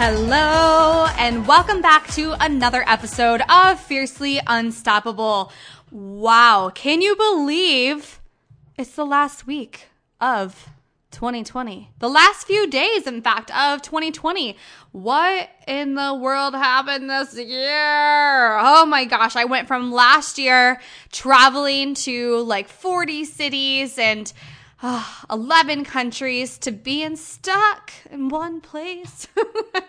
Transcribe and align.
Hello, 0.00 1.06
and 1.18 1.44
welcome 1.44 1.82
back 1.82 2.06
to 2.12 2.32
another 2.38 2.84
episode 2.86 3.42
of 3.48 3.80
Fiercely 3.80 4.38
Unstoppable. 4.46 5.50
Wow, 5.90 6.70
can 6.72 7.02
you 7.02 7.16
believe 7.16 8.20
it's 8.76 8.94
the 8.94 9.04
last 9.04 9.48
week 9.48 9.88
of 10.20 10.68
2020? 11.10 11.90
The 11.98 12.08
last 12.08 12.46
few 12.46 12.70
days, 12.70 13.08
in 13.08 13.22
fact, 13.22 13.50
of 13.50 13.82
2020. 13.82 14.56
What 14.92 15.50
in 15.66 15.96
the 15.96 16.14
world 16.14 16.54
happened 16.54 17.10
this 17.10 17.36
year? 17.36 18.56
Oh 18.60 18.86
my 18.86 19.04
gosh, 19.04 19.34
I 19.34 19.46
went 19.46 19.66
from 19.66 19.90
last 19.90 20.38
year 20.38 20.80
traveling 21.10 21.94
to 21.94 22.42
like 22.42 22.68
40 22.68 23.24
cities 23.24 23.98
and 23.98 24.32
uh, 24.80 25.04
11 25.28 25.84
countries 25.84 26.56
to 26.58 26.70
being 26.70 27.16
stuck 27.16 27.92
in 28.10 28.28
one 28.28 28.60
place. 28.60 29.26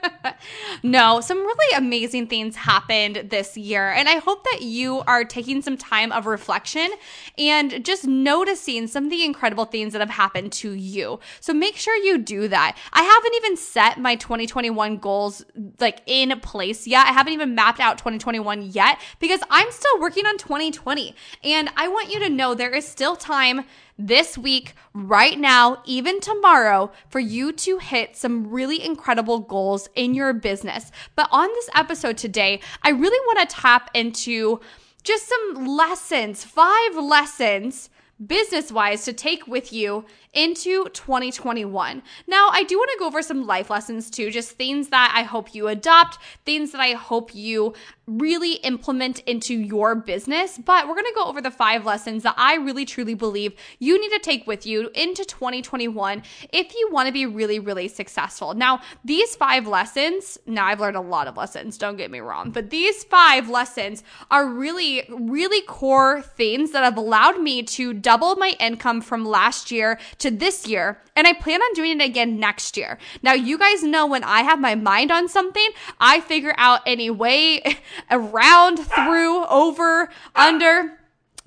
no, 0.84 1.22
some 1.22 1.38
really 1.38 1.78
amazing 1.78 2.26
things 2.26 2.56
happened 2.56 3.28
this 3.30 3.56
year. 3.56 3.92
And 3.92 4.10
I 4.10 4.16
hope 4.16 4.44
that 4.46 4.64
you 4.64 5.02
are 5.06 5.24
taking 5.24 5.62
some 5.62 5.78
time 5.78 6.12
of 6.12 6.26
reflection 6.26 6.90
and 7.38 7.86
just 7.86 8.08
noticing 8.08 8.88
some 8.88 9.06
of 9.06 9.10
the 9.12 9.24
incredible 9.24 9.66
things 9.66 9.94
that 9.94 10.00
have 10.00 10.10
happened 10.10 10.52
to 10.54 10.72
you. 10.72 11.20
So 11.40 11.54
make 11.54 11.76
sure 11.76 11.96
you 11.96 12.18
do 12.18 12.48
that. 12.48 12.76
I 12.92 13.04
haven't 13.04 13.36
even 13.36 13.58
set 13.58 14.00
my 14.00 14.16
2021 14.16 14.98
goals 14.98 15.46
like 15.80 16.02
in 16.08 16.40
place 16.40 16.88
yet. 16.88 17.06
I 17.06 17.12
haven't 17.12 17.34
even 17.34 17.54
mapped 17.54 17.80
out 17.80 18.00
2021 18.00 18.72
yet 18.72 19.00
because 19.20 19.42
I'm 19.52 19.70
still 19.72 20.00
working 20.00 20.26
on 20.26 20.40
2020. 20.40 21.16
And 21.44 21.70
I 21.78 21.88
want 21.90 22.12
you 22.12 22.20
to 22.22 22.30
know 22.30 22.56
there 22.56 22.74
is 22.74 22.88
still 22.88 23.16
time 23.16 23.66
this 24.00 24.38
week, 24.38 24.74
right 24.94 25.38
now, 25.38 25.84
even 25.86 26.22
tomorrow, 26.22 26.90
for 27.10 27.20
you 27.20 27.52
to 27.52 27.78
hit 27.78 28.16
some 28.16 28.50
really 28.50 28.84
incredible 28.84 29.40
goals 29.40 29.90
in 29.94 30.14
your 30.14 30.34
business. 30.34 30.90
But 31.16 31.28
on 31.32 31.50
this 31.50 31.70
episode 31.76 32.18
today, 32.18 32.62
I 32.82 32.92
really 32.92 33.20
want 33.28 33.48
to 33.48 33.56
tap 33.56 33.92
into 33.94 34.62
just 35.04 35.28
some 35.28 35.66
lessons, 35.66 36.46
five 36.46 36.96
lessons 36.96 37.90
business 38.26 38.72
wise 38.72 39.06
to 39.06 39.14
take 39.14 39.48
with 39.48 39.72
you 39.72 40.06
into 40.40 40.86
2021. 40.94 42.02
Now, 42.26 42.48
I 42.54 42.64
do 42.64 42.78
want 42.78 42.90
to 42.94 43.00
go 43.00 43.08
over 43.08 43.22
some 43.22 43.46
life 43.46 43.70
lessons 43.70 44.10
too, 44.10 44.32
just 44.32 44.52
things 44.52 44.88
that 44.88 45.12
I 45.14 45.24
hope 45.24 45.54
you 45.54 45.68
adopt, 45.68 46.18
things 46.46 46.72
that 46.72 46.80
I 46.80 46.94
hope 46.94 47.36
you 47.36 47.74
really 48.10 48.54
implement 48.54 49.20
into 49.20 49.54
your 49.54 49.96
business. 49.96 50.58
But 50.58 50.88
we're 50.88 50.96
going 50.96 51.06
to 51.06 51.14
go 51.14 51.26
over 51.26 51.42
the 51.42 51.52
five 51.52 51.86
lessons 51.86 52.24
that 52.24 52.36
I 52.38 52.56
really 52.56 52.86
truly 52.86 53.14
believe 53.14 53.54
you 53.80 54.00
need 54.00 54.12
to 54.12 54.20
take 54.20 54.48
with 54.48 54.66
you 54.66 54.90
into 54.96 55.26
2021 55.26 56.24
if 56.52 56.74
you 56.74 56.90
want 56.90 57.08
to 57.08 57.14
be 57.14 57.26
really, 57.26 57.60
really 57.60 57.90
successful. 57.90 58.54
Now, 58.54 58.82
these 59.04 59.36
five 59.36 59.68
lessons, 59.68 60.38
now 60.46 60.66
I've 60.66 60.80
learned 60.80 60.98
a 60.98 61.02
lot 61.02 61.28
of 61.28 61.36
lessons, 61.38 61.78
don't 61.78 61.98
get 61.98 62.10
me 62.10 62.20
wrong, 62.20 62.52
but 62.52 62.70
these 62.70 63.04
five 63.04 63.50
lessons 63.50 64.04
are 64.32 64.48
really, 64.48 65.04
really 65.10 65.62
core 65.64 66.22
things 66.22 66.72
that 66.72 66.84
have 66.84 66.98
allowed 66.98 67.42
me 67.42 67.62
to 67.64 67.94
double 67.94 68.38
my 68.38 68.56
income 68.60 69.02
from 69.02 69.26
last 69.26 69.70
year 69.70 70.00
to 70.20 70.29
this 70.30 70.68
year. 70.68 71.02
And 71.16 71.28
I 71.28 71.34
plan 71.34 71.62
on 71.62 71.74
doing 71.74 72.00
it 72.00 72.04
again 72.04 72.40
next 72.40 72.78
year. 72.78 72.98
Now, 73.22 73.34
you 73.34 73.58
guys 73.58 73.84
know 73.84 74.06
when 74.06 74.24
I 74.24 74.42
have 74.42 74.60
my 74.60 74.76
mind 74.76 75.12
on 75.12 75.28
something, 75.28 75.70
I 76.00 76.22
figure 76.22 76.54
out 76.58 76.82
any 76.86 77.10
way 77.10 77.62
around, 78.12 78.78
through, 78.80 79.46
over, 79.46 80.10
under. 80.36 80.98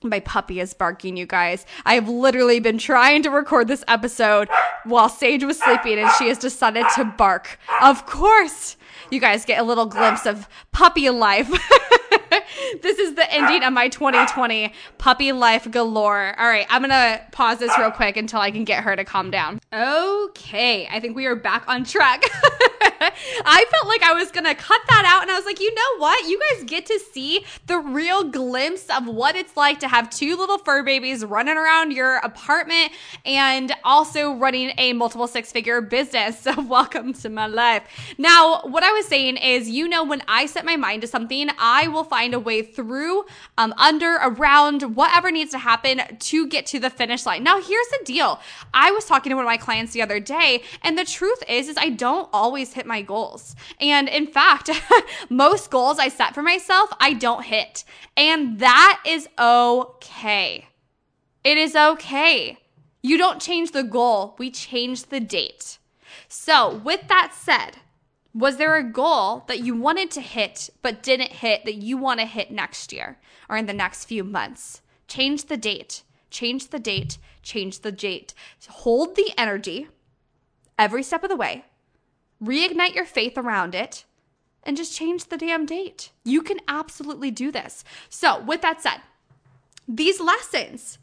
My 0.04 0.20
puppy 0.20 0.58
is 0.58 0.74
barking, 0.74 1.16
you 1.16 1.26
guys. 1.26 1.64
I 1.84 1.94
have 1.94 2.08
literally 2.08 2.58
been 2.58 2.78
trying 2.78 3.22
to 3.22 3.30
record 3.30 3.68
this 3.68 3.84
episode 3.86 4.48
while 4.84 5.08
Sage 5.08 5.44
was 5.44 5.60
sleeping 5.60 5.98
and 5.98 6.10
she 6.18 6.28
has 6.28 6.38
decided 6.38 6.86
to 6.96 7.04
bark. 7.04 7.58
Of 7.80 8.04
course, 8.06 8.76
you 9.10 9.20
guys 9.20 9.44
get 9.44 9.60
a 9.60 9.62
little 9.62 9.86
glimpse 9.86 10.26
of 10.26 10.48
puppy 10.72 11.08
life. 11.10 11.50
this 12.82 12.98
is 12.98 13.14
the 13.14 13.32
ending 13.32 13.62
of 13.62 13.72
my 13.72 13.88
2020 13.88 14.72
puppy 14.98 15.32
life 15.32 15.70
galore. 15.70 16.34
All 16.38 16.46
right, 16.46 16.66
I'm 16.70 16.82
gonna 16.82 17.20
pause 17.32 17.58
this 17.58 17.76
real 17.78 17.90
quick 17.90 18.16
until 18.16 18.40
I 18.40 18.50
can 18.50 18.64
get 18.64 18.84
her 18.84 18.96
to 18.96 19.04
calm 19.04 19.30
down. 19.30 19.60
Okay, 19.72 20.86
I 20.88 21.00
think 21.00 21.16
we 21.16 21.26
are 21.26 21.36
back 21.36 21.64
on 21.68 21.84
track. 21.84 22.24
I 23.44 23.64
felt 23.70 23.88
like 23.88 24.02
I 24.02 24.12
was 24.12 24.30
gonna 24.30 24.54
cut 24.54 24.80
that 24.88 25.04
out, 25.06 25.22
and 25.22 25.30
I 25.30 25.36
was 25.36 25.44
like, 25.44 25.60
you 25.60 25.74
know 25.74 25.98
what? 25.98 26.28
You 26.28 26.40
guys 26.50 26.64
get 26.64 26.86
to 26.86 26.98
see 26.98 27.44
the 27.66 27.78
real 27.78 28.24
glimpse 28.24 28.86
of 28.88 29.06
what 29.06 29.36
it's 29.36 29.56
like 29.56 29.80
to 29.80 29.88
have 29.88 30.10
two 30.10 30.36
little 30.36 30.58
fur 30.58 30.82
babies 30.82 31.24
running 31.24 31.56
around 31.56 31.92
your 31.92 32.16
apartment 32.16 32.92
and 33.24 33.72
also 33.84 34.32
running 34.34 34.72
a 34.78 34.92
multiple 34.92 35.26
six 35.26 35.52
figure 35.52 35.80
business. 35.80 36.40
So, 36.52 36.60
welcome 36.60 37.12
to 37.14 37.28
my 37.28 37.46
life. 37.46 37.84
Now, 38.18 38.62
what 38.62 38.82
I 38.82 38.90
was 38.92 39.06
saying 39.06 39.36
is, 39.36 39.70
you 39.70 39.86
know, 39.86 40.02
when 40.02 40.22
I 40.26 40.46
set 40.46 40.64
my 40.64 40.76
mind 40.76 41.02
to 41.02 41.06
something, 41.06 41.48
I 41.56 41.86
will 41.86 42.02
find 42.02 42.34
a 42.34 42.40
way 42.40 42.62
through, 42.62 43.24
um, 43.56 43.72
under, 43.78 44.16
around, 44.16 44.96
whatever 44.96 45.30
needs 45.30 45.52
to 45.52 45.58
happen 45.58 46.00
to 46.18 46.46
get 46.48 46.66
to 46.66 46.80
the 46.80 46.90
finish 46.90 47.24
line. 47.24 47.44
Now, 47.44 47.60
here's 47.60 47.88
the 47.88 48.00
deal. 48.04 48.40
I 48.74 48.90
was 48.90 49.04
talking 49.04 49.30
to 49.30 49.36
one 49.36 49.44
of 49.44 49.48
my 49.48 49.56
clients 49.56 49.92
the 49.92 50.02
other 50.02 50.18
day, 50.18 50.62
and 50.82 50.98
the 50.98 51.04
truth 51.04 51.42
is, 51.48 51.68
is 51.68 51.76
I 51.78 51.90
don't 51.90 52.28
always 52.32 52.72
hit 52.72 52.86
my 52.86 52.91
goals. 53.00 53.56
And 53.80 54.08
in 54.08 54.26
fact, 54.26 54.68
most 55.30 55.70
goals 55.70 55.98
I 55.98 56.08
set 56.08 56.34
for 56.34 56.42
myself, 56.42 56.90
I 57.00 57.14
don't 57.14 57.44
hit. 57.44 57.84
And 58.16 58.58
that 58.58 59.02
is 59.06 59.28
okay. 59.38 60.66
It 61.42 61.56
is 61.56 61.74
okay. 61.74 62.58
You 63.02 63.16
don't 63.16 63.40
change 63.40 63.72
the 63.72 63.82
goal, 63.82 64.36
we 64.38 64.50
change 64.50 65.04
the 65.04 65.20
date. 65.20 65.78
So, 66.28 66.76
with 66.84 67.08
that 67.08 67.32
said, 67.34 67.78
was 68.34 68.56
there 68.56 68.76
a 68.76 68.82
goal 68.82 69.44
that 69.48 69.60
you 69.60 69.74
wanted 69.74 70.10
to 70.12 70.20
hit 70.20 70.70
but 70.80 71.02
didn't 71.02 71.32
hit 71.32 71.64
that 71.64 71.74
you 71.74 71.98
want 71.98 72.20
to 72.20 72.26
hit 72.26 72.50
next 72.50 72.92
year 72.92 73.18
or 73.48 73.56
in 73.56 73.66
the 73.66 73.72
next 73.72 74.04
few 74.04 74.24
months? 74.24 74.82
Change 75.08 75.46
the 75.46 75.56
date, 75.56 76.02
change 76.30 76.68
the 76.68 76.78
date, 76.78 77.18
change 77.42 77.80
the 77.80 77.92
date. 77.92 78.32
Hold 78.68 79.16
the 79.16 79.32
energy 79.36 79.88
every 80.78 81.02
step 81.02 81.22
of 81.22 81.28
the 81.28 81.36
way, 81.36 81.64
reignite 82.42 82.94
your 82.94 83.04
faith 83.04 83.38
around 83.38 83.74
it, 83.74 84.04
and 84.64 84.76
just 84.76 84.96
change 84.96 85.24
the 85.24 85.36
damn 85.36 85.66
date. 85.66 86.10
You 86.24 86.42
can 86.42 86.58
absolutely 86.68 87.30
do 87.30 87.50
this. 87.50 87.84
So, 88.08 88.40
with 88.42 88.62
that 88.62 88.80
said, 88.80 89.00
these 89.88 90.20
lessons 90.20 90.98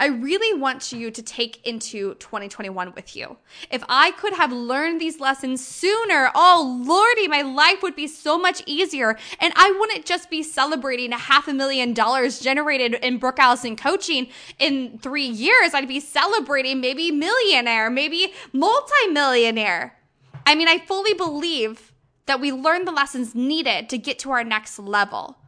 I 0.00 0.06
really 0.06 0.58
want 0.58 0.92
you 0.92 1.10
to 1.10 1.22
take 1.22 1.64
into 1.66 2.14
2021 2.14 2.94
with 2.94 3.14
you. 3.14 3.36
If 3.70 3.84
I 3.86 4.12
could 4.12 4.32
have 4.32 4.50
learned 4.50 4.98
these 4.98 5.20
lessons 5.20 5.64
sooner, 5.64 6.30
oh 6.34 6.82
lordy, 6.86 7.28
my 7.28 7.42
life 7.42 7.82
would 7.82 7.94
be 7.94 8.06
so 8.06 8.38
much 8.38 8.62
easier. 8.64 9.18
And 9.38 9.52
I 9.56 9.76
wouldn't 9.78 10.06
just 10.06 10.30
be 10.30 10.42
celebrating 10.42 11.12
a 11.12 11.18
half 11.18 11.48
a 11.48 11.52
million 11.52 11.92
dollars 11.92 12.40
generated 12.40 12.94
in 12.94 13.18
Brooke 13.18 13.38
Allison 13.38 13.76
coaching 13.76 14.28
in 14.58 14.98
three 15.00 15.26
years. 15.26 15.74
I'd 15.74 15.86
be 15.86 16.00
celebrating 16.00 16.80
maybe 16.80 17.10
millionaire, 17.10 17.90
maybe 17.90 18.32
multimillionaire. 18.54 19.99
I 20.46 20.54
mean, 20.54 20.68
I 20.68 20.78
fully 20.78 21.14
believe 21.14 21.92
that 22.26 22.40
we 22.40 22.52
learned 22.52 22.86
the 22.86 22.92
lessons 22.92 23.34
needed 23.34 23.88
to 23.88 23.98
get 23.98 24.18
to 24.20 24.30
our 24.30 24.44
next 24.44 24.78
level. 24.78 25.38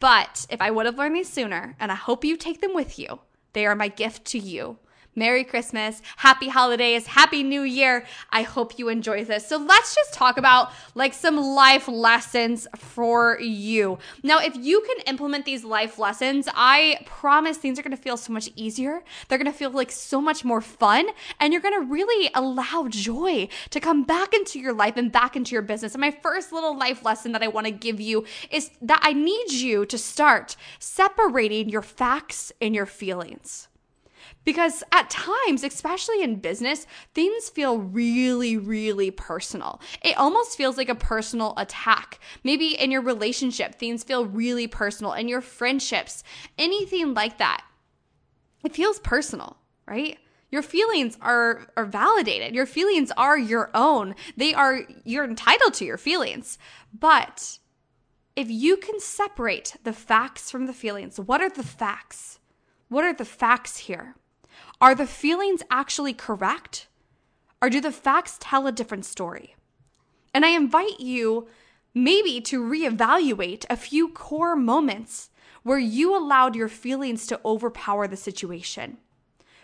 But 0.00 0.46
if 0.50 0.60
I 0.60 0.70
would 0.70 0.86
have 0.86 0.98
learned 0.98 1.16
these 1.16 1.28
sooner, 1.28 1.76
and 1.78 1.92
I 1.92 1.96
hope 1.96 2.24
you 2.24 2.36
take 2.36 2.60
them 2.60 2.74
with 2.74 2.98
you, 2.98 3.20
they 3.52 3.66
are 3.66 3.74
my 3.74 3.88
gift 3.88 4.24
to 4.26 4.38
you. 4.38 4.78
Merry 5.14 5.44
Christmas, 5.44 6.00
Happy 6.16 6.48
Holidays, 6.48 7.06
Happy 7.06 7.42
New 7.42 7.62
Year. 7.62 8.06
I 8.30 8.42
hope 8.42 8.78
you 8.78 8.88
enjoy 8.88 9.24
this. 9.24 9.46
So 9.46 9.58
let's 9.58 9.94
just 9.94 10.14
talk 10.14 10.38
about 10.38 10.72
like 10.94 11.12
some 11.12 11.36
life 11.36 11.86
lessons 11.86 12.66
for 12.76 13.38
you. 13.40 13.98
Now, 14.22 14.38
if 14.38 14.56
you 14.56 14.80
can 14.80 15.04
implement 15.06 15.44
these 15.44 15.64
life 15.64 15.98
lessons, 15.98 16.48
I 16.54 17.00
promise 17.04 17.58
things 17.58 17.78
are 17.78 17.82
going 17.82 17.96
to 17.96 18.02
feel 18.02 18.16
so 18.16 18.32
much 18.32 18.50
easier. 18.56 19.02
They're 19.28 19.38
going 19.38 19.52
to 19.52 19.56
feel 19.56 19.70
like 19.70 19.90
so 19.90 20.20
much 20.20 20.44
more 20.44 20.60
fun, 20.60 21.06
and 21.38 21.52
you're 21.52 21.62
going 21.62 21.78
to 21.78 21.92
really 21.92 22.30
allow 22.34 22.86
joy 22.88 23.48
to 23.70 23.80
come 23.80 24.04
back 24.04 24.32
into 24.32 24.58
your 24.58 24.72
life 24.72 24.96
and 24.96 25.12
back 25.12 25.36
into 25.36 25.52
your 25.52 25.62
business. 25.62 25.94
And 25.94 26.00
my 26.00 26.10
first 26.10 26.52
little 26.52 26.76
life 26.76 27.04
lesson 27.04 27.32
that 27.32 27.42
I 27.42 27.48
want 27.48 27.66
to 27.66 27.72
give 27.72 28.00
you 28.00 28.24
is 28.50 28.70
that 28.80 29.00
I 29.02 29.12
need 29.12 29.52
you 29.52 29.84
to 29.86 29.98
start 29.98 30.56
separating 30.78 31.68
your 31.68 31.82
facts 31.82 32.52
and 32.60 32.74
your 32.74 32.86
feelings. 32.86 33.68
Because 34.44 34.82
at 34.92 35.08
times, 35.08 35.62
especially 35.62 36.22
in 36.22 36.40
business, 36.40 36.86
things 37.14 37.48
feel 37.48 37.78
really, 37.78 38.56
really 38.56 39.10
personal. 39.10 39.80
It 40.02 40.18
almost 40.18 40.56
feels 40.56 40.76
like 40.76 40.88
a 40.88 40.94
personal 40.94 41.54
attack. 41.56 42.18
Maybe 42.42 42.74
in 42.74 42.90
your 42.90 43.02
relationship, 43.02 43.76
things 43.76 44.02
feel 44.02 44.26
really 44.26 44.66
personal. 44.66 45.12
In 45.12 45.28
your 45.28 45.40
friendships, 45.40 46.24
anything 46.58 47.14
like 47.14 47.38
that. 47.38 47.64
It 48.64 48.74
feels 48.74 48.98
personal, 49.00 49.56
right? 49.86 50.18
Your 50.50 50.62
feelings 50.62 51.16
are, 51.20 51.66
are 51.76 51.86
validated. 51.86 52.54
Your 52.54 52.66
feelings 52.66 53.10
are 53.16 53.38
your 53.38 53.70
own. 53.74 54.14
They 54.36 54.54
are, 54.54 54.80
you're 55.04 55.24
entitled 55.24 55.74
to 55.74 55.84
your 55.84 55.96
feelings. 55.96 56.58
But 56.92 57.58
if 58.36 58.50
you 58.50 58.76
can 58.76 59.00
separate 59.00 59.76
the 59.82 59.92
facts 59.92 60.50
from 60.50 60.66
the 60.66 60.72
feelings, 60.72 61.18
what 61.18 61.40
are 61.40 61.50
the 61.50 61.62
facts? 61.62 62.38
What 62.88 63.04
are 63.04 63.14
the 63.14 63.24
facts 63.24 63.78
here? 63.78 64.14
Are 64.82 64.96
the 64.96 65.06
feelings 65.06 65.62
actually 65.70 66.12
correct? 66.12 66.88
Or 67.62 67.70
do 67.70 67.80
the 67.80 67.92
facts 67.92 68.36
tell 68.40 68.66
a 68.66 68.72
different 68.72 69.04
story? 69.04 69.54
And 70.34 70.44
I 70.44 70.48
invite 70.48 70.98
you 70.98 71.46
maybe 71.94 72.40
to 72.40 72.60
reevaluate 72.60 73.64
a 73.70 73.76
few 73.76 74.08
core 74.08 74.56
moments 74.56 75.30
where 75.62 75.78
you 75.78 76.16
allowed 76.16 76.56
your 76.56 76.68
feelings 76.68 77.28
to 77.28 77.40
overpower 77.44 78.08
the 78.08 78.16
situation. 78.16 78.96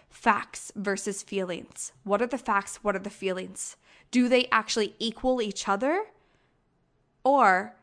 Facts 0.09 0.70
versus 0.76 1.25
feelings. 1.25 1.91
What 2.05 2.23
are 2.23 2.29
the 2.29 2.38
facts? 2.38 2.85
What 2.85 2.94
are 2.94 3.00
the 3.00 3.11
feelings? 3.11 3.76
Do 4.12 4.29
they 4.29 4.47
actually 4.53 4.94
equal 5.00 5.43
each 5.43 5.69
other? 5.69 6.05
Or 7.25 7.75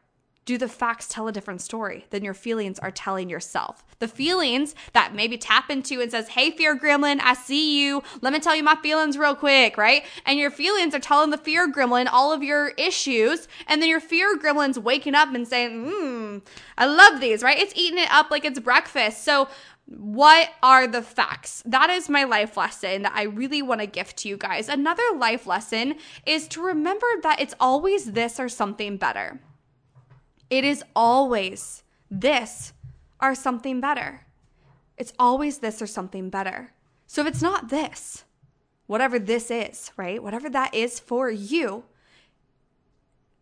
do 0.45 0.57
the 0.59 0.67
facts 0.69 1.07
tell 1.07 1.27
a 1.27 1.31
different 1.31 1.61
story 1.61 2.05
than 2.11 2.23
your 2.23 2.35
feelings 2.35 2.77
are 2.79 2.91
telling 2.91 3.29
yourself? 3.29 3.83
The 3.99 4.07
feelings 4.07 4.75
that 4.93 5.15
maybe 5.15 5.37
tap 5.37 5.71
into 5.71 6.01
and 6.01 6.11
says, 6.11 6.29
Hey, 6.29 6.51
fear 6.51 6.77
gremlin, 6.77 7.19
I 7.21 7.33
see 7.33 7.81
you. 7.81 8.03
Let 8.21 8.31
me 8.31 8.39
tell 8.39 8.55
you 8.55 8.63
my 8.63 8.75
feelings 8.75 9.17
real 9.17 9.35
quick, 9.35 9.75
right? 9.75 10.03
And 10.25 10.37
your 10.37 10.51
feelings 10.51 10.93
are 10.93 10.99
telling 10.99 11.31
the 11.31 11.37
fear 11.37 11.71
gremlin 11.71 12.07
all 12.11 12.31
of 12.31 12.43
your 12.43 12.69
issues. 12.69 13.47
And 13.67 13.81
then 13.81 13.89
your 13.89 13.99
fear 13.99 14.37
gremlin's 14.37 14.77
waking 14.77 15.15
up 15.15 15.33
and 15.33 15.47
saying, 15.47 15.89
Hmm, 15.89 16.37
I 16.77 16.85
love 16.85 17.19
these, 17.19 17.41
right? 17.41 17.57
It's 17.57 17.73
eating 17.75 17.99
it 17.99 18.11
up 18.11 18.29
like 18.29 18.45
it's 18.45 18.59
breakfast. 18.59 19.23
So, 19.23 19.47
what 19.87 20.49
are 20.63 20.87
the 20.87 21.03
facts? 21.03 21.61
That 21.65 21.91
is 21.91 22.09
my 22.09 22.23
life 22.23 22.57
lesson 22.57 23.03
that 23.03 23.13
I 23.15 23.23
really 23.23 23.61
want 23.61 23.81
to 23.81 23.87
gift 23.87 24.17
to 24.17 24.29
you 24.29 24.35
guys. 24.35 24.67
Another 24.67 25.03
life 25.15 25.45
lesson 25.45 25.95
is 26.25 26.47
to 26.49 26.63
remember 26.63 27.05
that 27.21 27.39
it's 27.39 27.53
always 27.59 28.13
this 28.13 28.39
or 28.39 28.49
something 28.49 28.97
better. 28.97 29.39
It 30.49 30.63
is 30.63 30.83
always 30.95 31.83
this 32.09 32.73
or 33.21 33.35
something 33.35 33.81
better. 33.81 34.25
It's 34.97 35.13
always 35.19 35.59
this 35.59 35.81
or 35.81 35.87
something 35.87 36.29
better. 36.29 36.71
So 37.07 37.21
if 37.21 37.27
it's 37.27 37.41
not 37.41 37.69
this, 37.69 38.23
whatever 38.87 39.19
this 39.19 39.51
is, 39.51 39.91
right? 39.97 40.21
Whatever 40.21 40.49
that 40.49 40.73
is 40.73 40.99
for 40.99 41.29
you, 41.29 41.85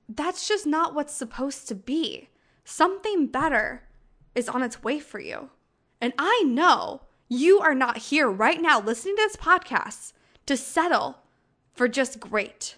that's 0.09 0.47
just 0.47 0.65
not 0.65 0.93
what's 0.93 1.13
supposed 1.13 1.67
to 1.67 1.75
be. 1.75 2.29
Something 2.63 3.27
better 3.27 3.83
is 4.35 4.49
on 4.49 4.63
its 4.63 4.83
way 4.83 4.99
for 4.99 5.19
you. 5.19 5.49
And 6.01 6.13
I 6.17 6.43
know 6.45 7.01
you 7.29 7.59
are 7.59 7.75
not 7.75 7.97
here 7.97 8.29
right 8.29 8.61
now 8.61 8.79
listening 8.79 9.15
to 9.15 9.23
this 9.23 9.35
podcast 9.35 10.13
to 10.45 10.57
settle 10.57 11.19
for 11.73 11.87
just 11.87 12.19
great 12.19 12.75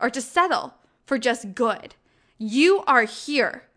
or 0.00 0.10
to 0.10 0.20
settle 0.20 0.74
for 1.04 1.18
just 1.18 1.54
good. 1.54 1.94
You 2.42 2.82
are 2.88 3.04
here 3.04 3.68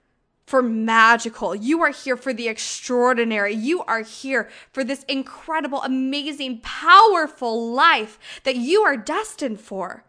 for 0.47 0.63
magical. 0.63 1.53
You 1.53 1.83
are 1.83 1.91
here 1.91 2.17
for 2.17 2.33
the 2.33 2.47
extraordinary. 2.47 3.53
You 3.53 3.83
are 3.83 4.01
here 4.01 4.49
for 4.71 4.83
this 4.83 5.03
incredible, 5.03 5.83
amazing, 5.83 6.61
powerful 6.61 7.71
life 7.71 8.17
that 8.43 8.55
you 8.55 8.81
are 8.81 8.97
destined 8.97 9.59
for. 9.59 10.03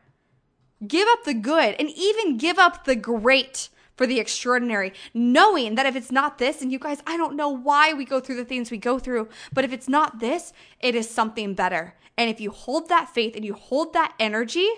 Give 0.86 1.06
up 1.06 1.24
the 1.24 1.34
good 1.34 1.74
and 1.78 1.90
even 1.90 2.38
give 2.38 2.58
up 2.58 2.84
the 2.84 2.96
great 2.96 3.68
for 3.94 4.06
the 4.06 4.20
extraordinary, 4.20 4.94
knowing 5.12 5.74
that 5.74 5.86
if 5.86 5.94
it's 5.94 6.12
not 6.12 6.38
this, 6.38 6.62
and 6.62 6.72
you 6.72 6.78
guys, 6.78 7.02
I 7.06 7.18
don't 7.18 7.36
know 7.36 7.50
why 7.50 7.92
we 7.92 8.06
go 8.06 8.20
through 8.20 8.36
the 8.36 8.44
things 8.44 8.70
we 8.70 8.78
go 8.78 8.98
through, 8.98 9.28
but 9.52 9.64
if 9.64 9.72
it's 9.72 9.88
not 9.88 10.20
this, 10.20 10.54
it 10.80 10.94
is 10.94 11.10
something 11.10 11.52
better. 11.52 11.94
And 12.16 12.30
if 12.30 12.40
you 12.40 12.50
hold 12.50 12.88
that 12.88 13.12
faith 13.12 13.36
and 13.36 13.44
you 13.44 13.52
hold 13.52 13.92
that 13.92 14.14
energy, 14.18 14.68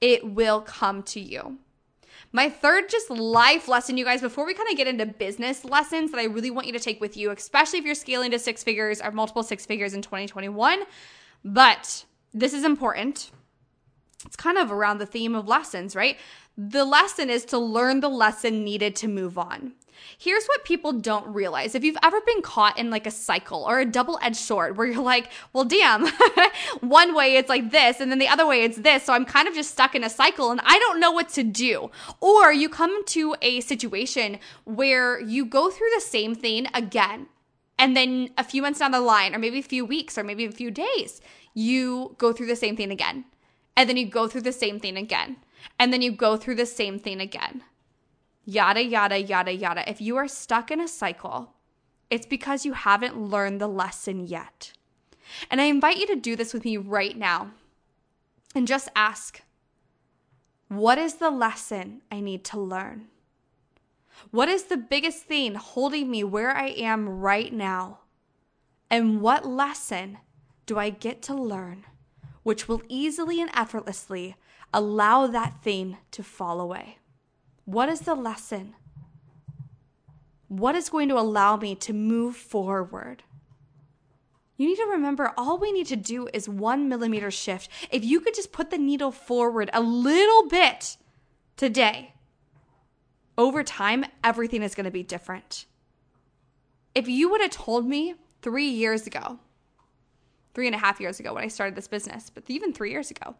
it 0.00 0.24
will 0.24 0.60
come 0.60 1.02
to 1.04 1.20
you. 1.20 1.58
My 2.34 2.48
third 2.48 2.88
just 2.88 3.10
life 3.10 3.68
lesson, 3.68 3.98
you 3.98 4.06
guys, 4.06 4.22
before 4.22 4.46
we 4.46 4.54
kind 4.54 4.70
of 4.70 4.76
get 4.76 4.86
into 4.86 5.04
business 5.04 5.64
lessons 5.64 6.10
that 6.12 6.18
I 6.18 6.24
really 6.24 6.50
want 6.50 6.66
you 6.66 6.72
to 6.72 6.80
take 6.80 7.00
with 7.00 7.14
you, 7.16 7.30
especially 7.30 7.78
if 7.78 7.84
you're 7.84 7.94
scaling 7.94 8.30
to 8.30 8.38
six 8.38 8.62
figures 8.62 9.02
or 9.02 9.12
multiple 9.12 9.42
six 9.42 9.66
figures 9.66 9.92
in 9.92 10.00
2021. 10.00 10.82
But 11.44 12.06
this 12.32 12.54
is 12.54 12.64
important. 12.64 13.30
It's 14.24 14.36
kind 14.36 14.56
of 14.56 14.72
around 14.72 14.98
the 14.98 15.06
theme 15.06 15.34
of 15.34 15.46
lessons, 15.46 15.94
right? 15.94 16.16
The 16.56 16.84
lesson 16.84 17.28
is 17.28 17.44
to 17.46 17.58
learn 17.58 18.00
the 18.00 18.08
lesson 18.08 18.64
needed 18.64 18.96
to 18.96 19.08
move 19.08 19.36
on. 19.36 19.74
Here's 20.18 20.46
what 20.46 20.64
people 20.64 20.92
don't 20.92 21.32
realize. 21.32 21.74
If 21.74 21.84
you've 21.84 21.96
ever 22.02 22.20
been 22.20 22.42
caught 22.42 22.78
in 22.78 22.90
like 22.90 23.06
a 23.06 23.10
cycle 23.10 23.64
or 23.64 23.80
a 23.80 23.86
double 23.86 24.18
edged 24.22 24.36
sword 24.36 24.76
where 24.76 24.86
you're 24.86 25.02
like, 25.02 25.30
well, 25.52 25.64
damn, 25.64 26.06
one 26.80 27.14
way 27.14 27.36
it's 27.36 27.48
like 27.48 27.70
this, 27.70 28.00
and 28.00 28.10
then 28.10 28.18
the 28.18 28.28
other 28.28 28.46
way 28.46 28.62
it's 28.62 28.78
this. 28.78 29.04
So 29.04 29.12
I'm 29.12 29.24
kind 29.24 29.48
of 29.48 29.54
just 29.54 29.70
stuck 29.70 29.94
in 29.94 30.04
a 30.04 30.10
cycle 30.10 30.50
and 30.50 30.60
I 30.64 30.78
don't 30.78 31.00
know 31.00 31.12
what 31.12 31.28
to 31.30 31.42
do. 31.42 31.90
Or 32.20 32.52
you 32.52 32.68
come 32.68 33.04
to 33.06 33.36
a 33.42 33.60
situation 33.60 34.38
where 34.64 35.20
you 35.20 35.44
go 35.44 35.70
through 35.70 35.90
the 35.94 36.00
same 36.00 36.34
thing 36.34 36.68
again. 36.74 37.26
And 37.78 37.96
then 37.96 38.30
a 38.38 38.44
few 38.44 38.62
months 38.62 38.78
down 38.78 38.92
the 38.92 39.00
line, 39.00 39.34
or 39.34 39.38
maybe 39.38 39.58
a 39.58 39.62
few 39.62 39.84
weeks, 39.84 40.16
or 40.16 40.22
maybe 40.22 40.44
a 40.44 40.52
few 40.52 40.70
days, 40.70 41.20
you 41.54 42.14
go 42.18 42.32
through 42.32 42.46
the 42.46 42.56
same 42.56 42.76
thing 42.76 42.92
again. 42.92 43.24
And 43.76 43.88
then 43.88 43.96
you 43.96 44.06
go 44.06 44.28
through 44.28 44.42
the 44.42 44.52
same 44.52 44.78
thing 44.78 44.96
again. 44.96 45.38
And 45.78 45.92
then 45.92 46.02
you 46.02 46.12
go 46.12 46.36
through 46.36 46.56
the 46.56 46.66
same 46.66 46.98
thing 46.98 47.20
again 47.20 47.62
yada, 48.44 48.82
yada, 48.82 49.20
yada, 49.20 49.52
yada. 49.52 49.88
If 49.88 50.00
you 50.00 50.16
are 50.16 50.28
stuck 50.28 50.70
in 50.70 50.80
a 50.80 50.88
cycle, 50.88 51.54
it's 52.10 52.26
because 52.26 52.64
you 52.64 52.74
haven't 52.74 53.16
learned 53.16 53.60
the 53.60 53.68
lesson 53.68 54.26
yet. 54.26 54.72
And 55.50 55.60
I 55.60 55.64
invite 55.64 55.98
you 55.98 56.06
to 56.08 56.16
do 56.16 56.36
this 56.36 56.52
with 56.52 56.64
me 56.64 56.76
right 56.76 57.16
now 57.16 57.52
and 58.54 58.66
just 58.66 58.88
ask 58.94 59.42
what 60.68 60.98
is 60.98 61.14
the 61.14 61.30
lesson 61.30 62.00
I 62.10 62.20
need 62.20 62.44
to 62.44 62.60
learn? 62.60 63.08
What 64.30 64.48
is 64.48 64.64
the 64.64 64.76
biggest 64.76 65.24
thing 65.24 65.54
holding 65.54 66.10
me 66.10 66.24
where 66.24 66.56
I 66.56 66.68
am 66.68 67.20
right 67.20 67.52
now? 67.52 67.98
And 68.90 69.20
what 69.20 69.46
lesson 69.46 70.18
do 70.64 70.78
I 70.78 70.90
get 70.90 71.22
to 71.22 71.34
learn, 71.34 71.84
which 72.42 72.68
will 72.68 72.82
easily 72.88 73.40
and 73.40 73.50
effortlessly 73.54 74.36
allow 74.72 75.26
that 75.26 75.62
thing 75.62 75.98
to 76.12 76.22
fall 76.22 76.60
away? 76.60 76.98
What 77.64 77.88
is 77.88 78.00
the 78.00 78.14
lesson? 78.14 78.74
What 80.48 80.74
is 80.74 80.88
going 80.88 81.08
to 81.08 81.18
allow 81.18 81.56
me 81.56 81.74
to 81.76 81.92
move 81.92 82.36
forward? 82.36 83.22
You 84.56 84.68
need 84.68 84.76
to 84.76 84.86
remember 84.90 85.32
all 85.36 85.58
we 85.58 85.72
need 85.72 85.86
to 85.86 85.96
do 85.96 86.28
is 86.32 86.48
one 86.48 86.88
millimeter 86.88 87.30
shift. 87.30 87.68
If 87.90 88.04
you 88.04 88.20
could 88.20 88.34
just 88.34 88.52
put 88.52 88.70
the 88.70 88.78
needle 88.78 89.10
forward 89.10 89.70
a 89.72 89.80
little 89.80 90.48
bit 90.48 90.96
today, 91.56 92.14
over 93.38 93.64
time, 93.64 94.04
everything 94.22 94.62
is 94.62 94.74
going 94.74 94.84
to 94.84 94.90
be 94.90 95.02
different. 95.02 95.66
If 96.94 97.08
you 97.08 97.30
would 97.30 97.40
have 97.40 97.50
told 97.50 97.86
me 97.86 98.14
three 98.42 98.68
years 98.68 99.06
ago, 99.06 99.38
three 100.54 100.66
and 100.66 100.76
a 100.76 100.78
half 100.78 101.00
years 101.00 101.18
ago 101.18 101.32
when 101.32 101.42
I 101.42 101.48
started 101.48 101.74
this 101.74 101.88
business, 101.88 102.28
but 102.28 102.44
even 102.48 102.72
three 102.72 102.90
years 102.90 103.10
ago, 103.10 103.36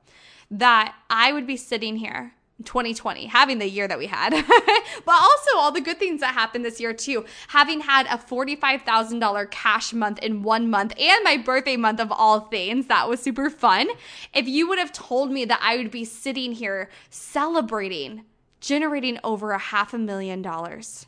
that 0.51 0.95
I 1.11 1.33
would 1.33 1.47
be 1.47 1.59
sitting 1.59 1.97
here 1.97 2.33
2020, 2.63 3.27
having 3.27 3.59
the 3.59 3.69
year 3.69 3.89
that 3.89 3.99
we 3.99 4.07
had, 4.07 4.31
but 5.05 5.15
also 5.15 5.51
all 5.57 5.73
the 5.73 5.81
good 5.81 5.99
things 5.99 6.21
that 6.21 6.35
happened 6.35 6.65
this 6.65 6.81
year 6.81 6.93
too. 6.93 7.25
Having 7.49 7.81
had 7.81 8.07
a 8.07 8.19
$45,000 8.19 9.51
cash 9.51 9.93
month 9.93 10.19
in 10.21 10.43
one 10.43 10.71
month 10.71 10.93
and 10.99 11.25
my 11.25 11.37
birthday 11.37 11.77
month 11.77 12.01
of 12.01 12.13
all 12.13 12.41
things, 12.41 12.87
that 12.87 13.09
was 13.09 13.21
super 13.21 13.51
fun. 13.51 13.89
If 14.35 14.49
you 14.49 14.69
would 14.69 14.79
have 14.79 14.93
told 14.93 15.31
me 15.31 15.45
that 15.45 15.61
I 15.63 15.77
would 15.77 15.91
be 15.91 16.05
sitting 16.05 16.53
here 16.53 16.91
celebrating, 17.11 18.25
generating 18.61 19.19
over 19.25 19.53
a 19.53 19.59
half 19.59 19.93
a 19.95 19.99
million 19.99 20.43
dollars, 20.43 21.07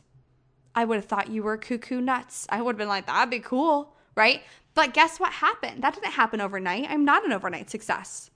I 0.75 0.83
would 0.85 0.95
have 0.95 1.05
thought 1.05 1.29
you 1.29 1.43
were 1.43 1.57
cuckoo 1.57 2.01
nuts. 2.01 2.45
I 2.49 2.61
would 2.61 2.73
have 2.73 2.77
been 2.77 2.89
like, 2.89 3.07
that'd 3.07 3.29
be 3.31 3.39
cool, 3.39 3.95
right? 4.15 4.43
But 4.73 4.93
guess 4.93 5.19
what 5.19 5.31
happened? 5.31 5.81
That 5.81 5.93
didn't 5.93 6.11
happen 6.11 6.41
overnight. 6.41 6.87
I'm 6.89 7.05
not 7.05 7.25
an 7.25 7.31
overnight 7.31 7.69
success. 7.69 8.29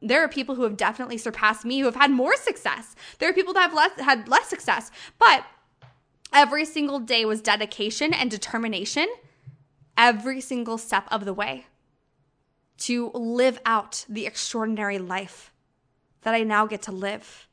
There 0.00 0.22
are 0.22 0.28
people 0.28 0.54
who 0.54 0.62
have 0.62 0.76
definitely 0.76 1.18
surpassed 1.18 1.64
me 1.64 1.80
who 1.80 1.86
have 1.86 1.96
had 1.96 2.10
more 2.10 2.36
success. 2.36 2.94
There 3.18 3.28
are 3.28 3.32
people 3.32 3.54
that 3.54 3.62
have 3.62 3.74
less, 3.74 4.00
had 4.00 4.28
less 4.28 4.48
success. 4.48 4.90
But 5.18 5.44
every 6.32 6.64
single 6.64 7.00
day 7.00 7.24
was 7.24 7.40
dedication 7.40 8.14
and 8.14 8.30
determination 8.30 9.08
every 9.98 10.40
single 10.40 10.78
step 10.78 11.06
of 11.10 11.24
the 11.24 11.34
way 11.34 11.66
to 12.78 13.10
live 13.12 13.60
out 13.66 14.06
the 14.08 14.24
extraordinary 14.24 14.98
life 14.98 15.52
that 16.22 16.34
I 16.34 16.44
now 16.44 16.66
get 16.66 16.82
to 16.82 16.92
live. 16.92 17.48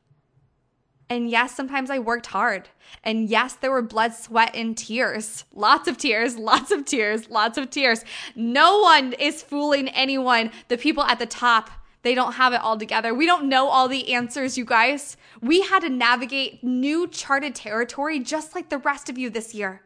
And 1.10 1.28
yes, 1.28 1.54
sometimes 1.54 1.90
I 1.90 1.98
worked 1.98 2.26
hard. 2.26 2.68
And 3.04 3.28
yes, 3.28 3.54
there 3.54 3.70
were 3.70 3.82
blood, 3.82 4.14
sweat, 4.14 4.54
and 4.54 4.76
tears. 4.76 5.44
Lots 5.52 5.88
of 5.88 5.98
tears, 5.98 6.36
lots 6.38 6.70
of 6.70 6.84
tears, 6.84 7.28
lots 7.28 7.58
of 7.58 7.70
tears. 7.70 8.04
No 8.34 8.80
one 8.80 9.12
is 9.14 9.42
fooling 9.42 9.88
anyone. 9.88 10.50
The 10.68 10.78
people 10.78 11.02
at 11.02 11.18
the 11.18 11.26
top, 11.26 11.70
they 12.06 12.14
don't 12.14 12.34
have 12.34 12.52
it 12.52 12.60
all 12.60 12.78
together. 12.78 13.12
We 13.12 13.26
don't 13.26 13.48
know 13.48 13.68
all 13.68 13.88
the 13.88 14.14
answers, 14.14 14.56
you 14.56 14.64
guys. 14.64 15.16
We 15.42 15.62
had 15.62 15.80
to 15.80 15.88
navigate 15.88 16.62
new 16.62 17.08
charted 17.08 17.56
territory 17.56 18.20
just 18.20 18.54
like 18.54 18.68
the 18.68 18.78
rest 18.78 19.10
of 19.10 19.18
you 19.18 19.28
this 19.28 19.54
year. 19.54 19.82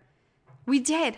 We 0.67 0.81
did. 0.81 1.17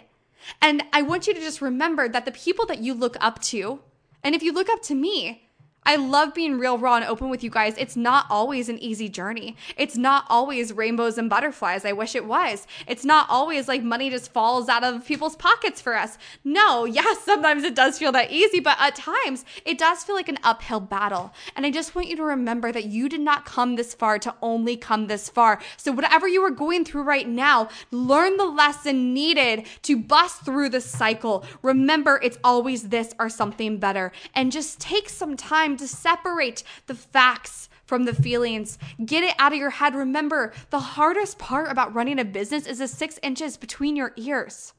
And 0.60 0.84
I 0.92 1.02
want 1.02 1.26
you 1.26 1.34
to 1.34 1.40
just 1.40 1.60
remember 1.60 2.08
that 2.08 2.24
the 2.24 2.30
people 2.30 2.66
that 2.66 2.78
you 2.78 2.94
look 2.94 3.16
up 3.20 3.42
to, 3.42 3.80
and 4.22 4.36
if 4.36 4.44
you 4.44 4.52
look 4.52 4.68
up 4.68 4.80
to 4.84 4.94
me, 4.94 5.48
I 5.84 5.96
love 5.96 6.32
being 6.32 6.58
real, 6.58 6.78
raw, 6.78 6.94
and 6.94 7.04
open 7.04 7.28
with 7.28 7.42
you 7.42 7.50
guys. 7.50 7.74
It's 7.76 7.96
not 7.96 8.26
always 8.30 8.68
an 8.68 8.78
easy 8.78 9.08
journey. 9.08 9.56
It's 9.76 9.96
not 9.96 10.24
always 10.28 10.72
rainbows 10.72 11.18
and 11.18 11.28
butterflies. 11.28 11.84
I 11.84 11.92
wish 11.92 12.14
it 12.14 12.24
was. 12.24 12.68
It's 12.86 13.04
not 13.04 13.26
always 13.28 13.66
like 13.66 13.82
money 13.82 14.08
just 14.08 14.32
falls 14.32 14.68
out 14.68 14.84
of 14.84 15.04
people's 15.04 15.34
pockets 15.34 15.80
for 15.80 15.96
us. 15.96 16.18
No, 16.44 16.84
yes, 16.84 17.24
sometimes 17.24 17.64
it 17.64 17.74
does 17.74 17.98
feel 17.98 18.12
that 18.12 18.30
easy, 18.30 18.60
but 18.60 18.76
at 18.78 18.94
times 18.94 19.44
it 19.64 19.76
does 19.76 20.04
feel 20.04 20.14
like 20.14 20.28
an 20.28 20.38
uphill 20.44 20.78
battle. 20.78 21.32
And 21.56 21.66
I 21.66 21.72
just 21.72 21.96
want 21.96 22.08
you 22.08 22.16
to 22.16 22.24
remember 22.24 22.70
that 22.70 22.84
you 22.84 23.08
did 23.08 23.20
not 23.20 23.44
come 23.44 23.74
this 23.74 23.92
far 23.92 24.20
to 24.20 24.34
only 24.40 24.76
come 24.76 25.08
this 25.08 25.28
far. 25.28 25.60
So, 25.76 25.90
whatever 25.90 26.28
you 26.28 26.42
are 26.44 26.50
going 26.50 26.84
through 26.84 27.02
right 27.02 27.28
now, 27.28 27.68
learn 27.90 28.36
the 28.36 28.44
lesson 28.44 29.12
needed 29.12 29.66
to 29.82 29.96
bust 29.96 30.44
through 30.44 30.68
the 30.68 30.80
cycle. 30.80 31.44
Remember, 31.60 32.20
it's 32.22 32.38
always 32.44 32.90
this 32.90 33.14
or 33.18 33.28
something 33.28 33.78
better. 33.78 34.12
And 34.34 34.52
just 34.52 34.78
take 34.78 35.08
some 35.08 35.36
time 35.36 35.71
time 35.72 35.78
to 35.78 35.88
separate 35.88 36.62
the 36.86 36.94
facts 36.94 37.68
from 37.84 38.04
the 38.04 38.14
feelings. 38.14 38.78
Get 39.04 39.24
it 39.24 39.34
out 39.38 39.52
of 39.52 39.58
your 39.58 39.70
head. 39.70 39.94
Remember, 39.94 40.52
the 40.70 40.80
hardest 40.80 41.38
part 41.38 41.70
about 41.70 41.94
running 41.94 42.18
a 42.18 42.24
business 42.24 42.66
is 42.66 42.78
the 42.78 42.88
six 42.88 43.18
inches 43.22 43.56
between 43.56 43.96
your 43.96 44.12
ears. 44.16 44.74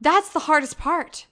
That's 0.00 0.30
the 0.30 0.40
hardest 0.40 0.78
part. 0.78 1.26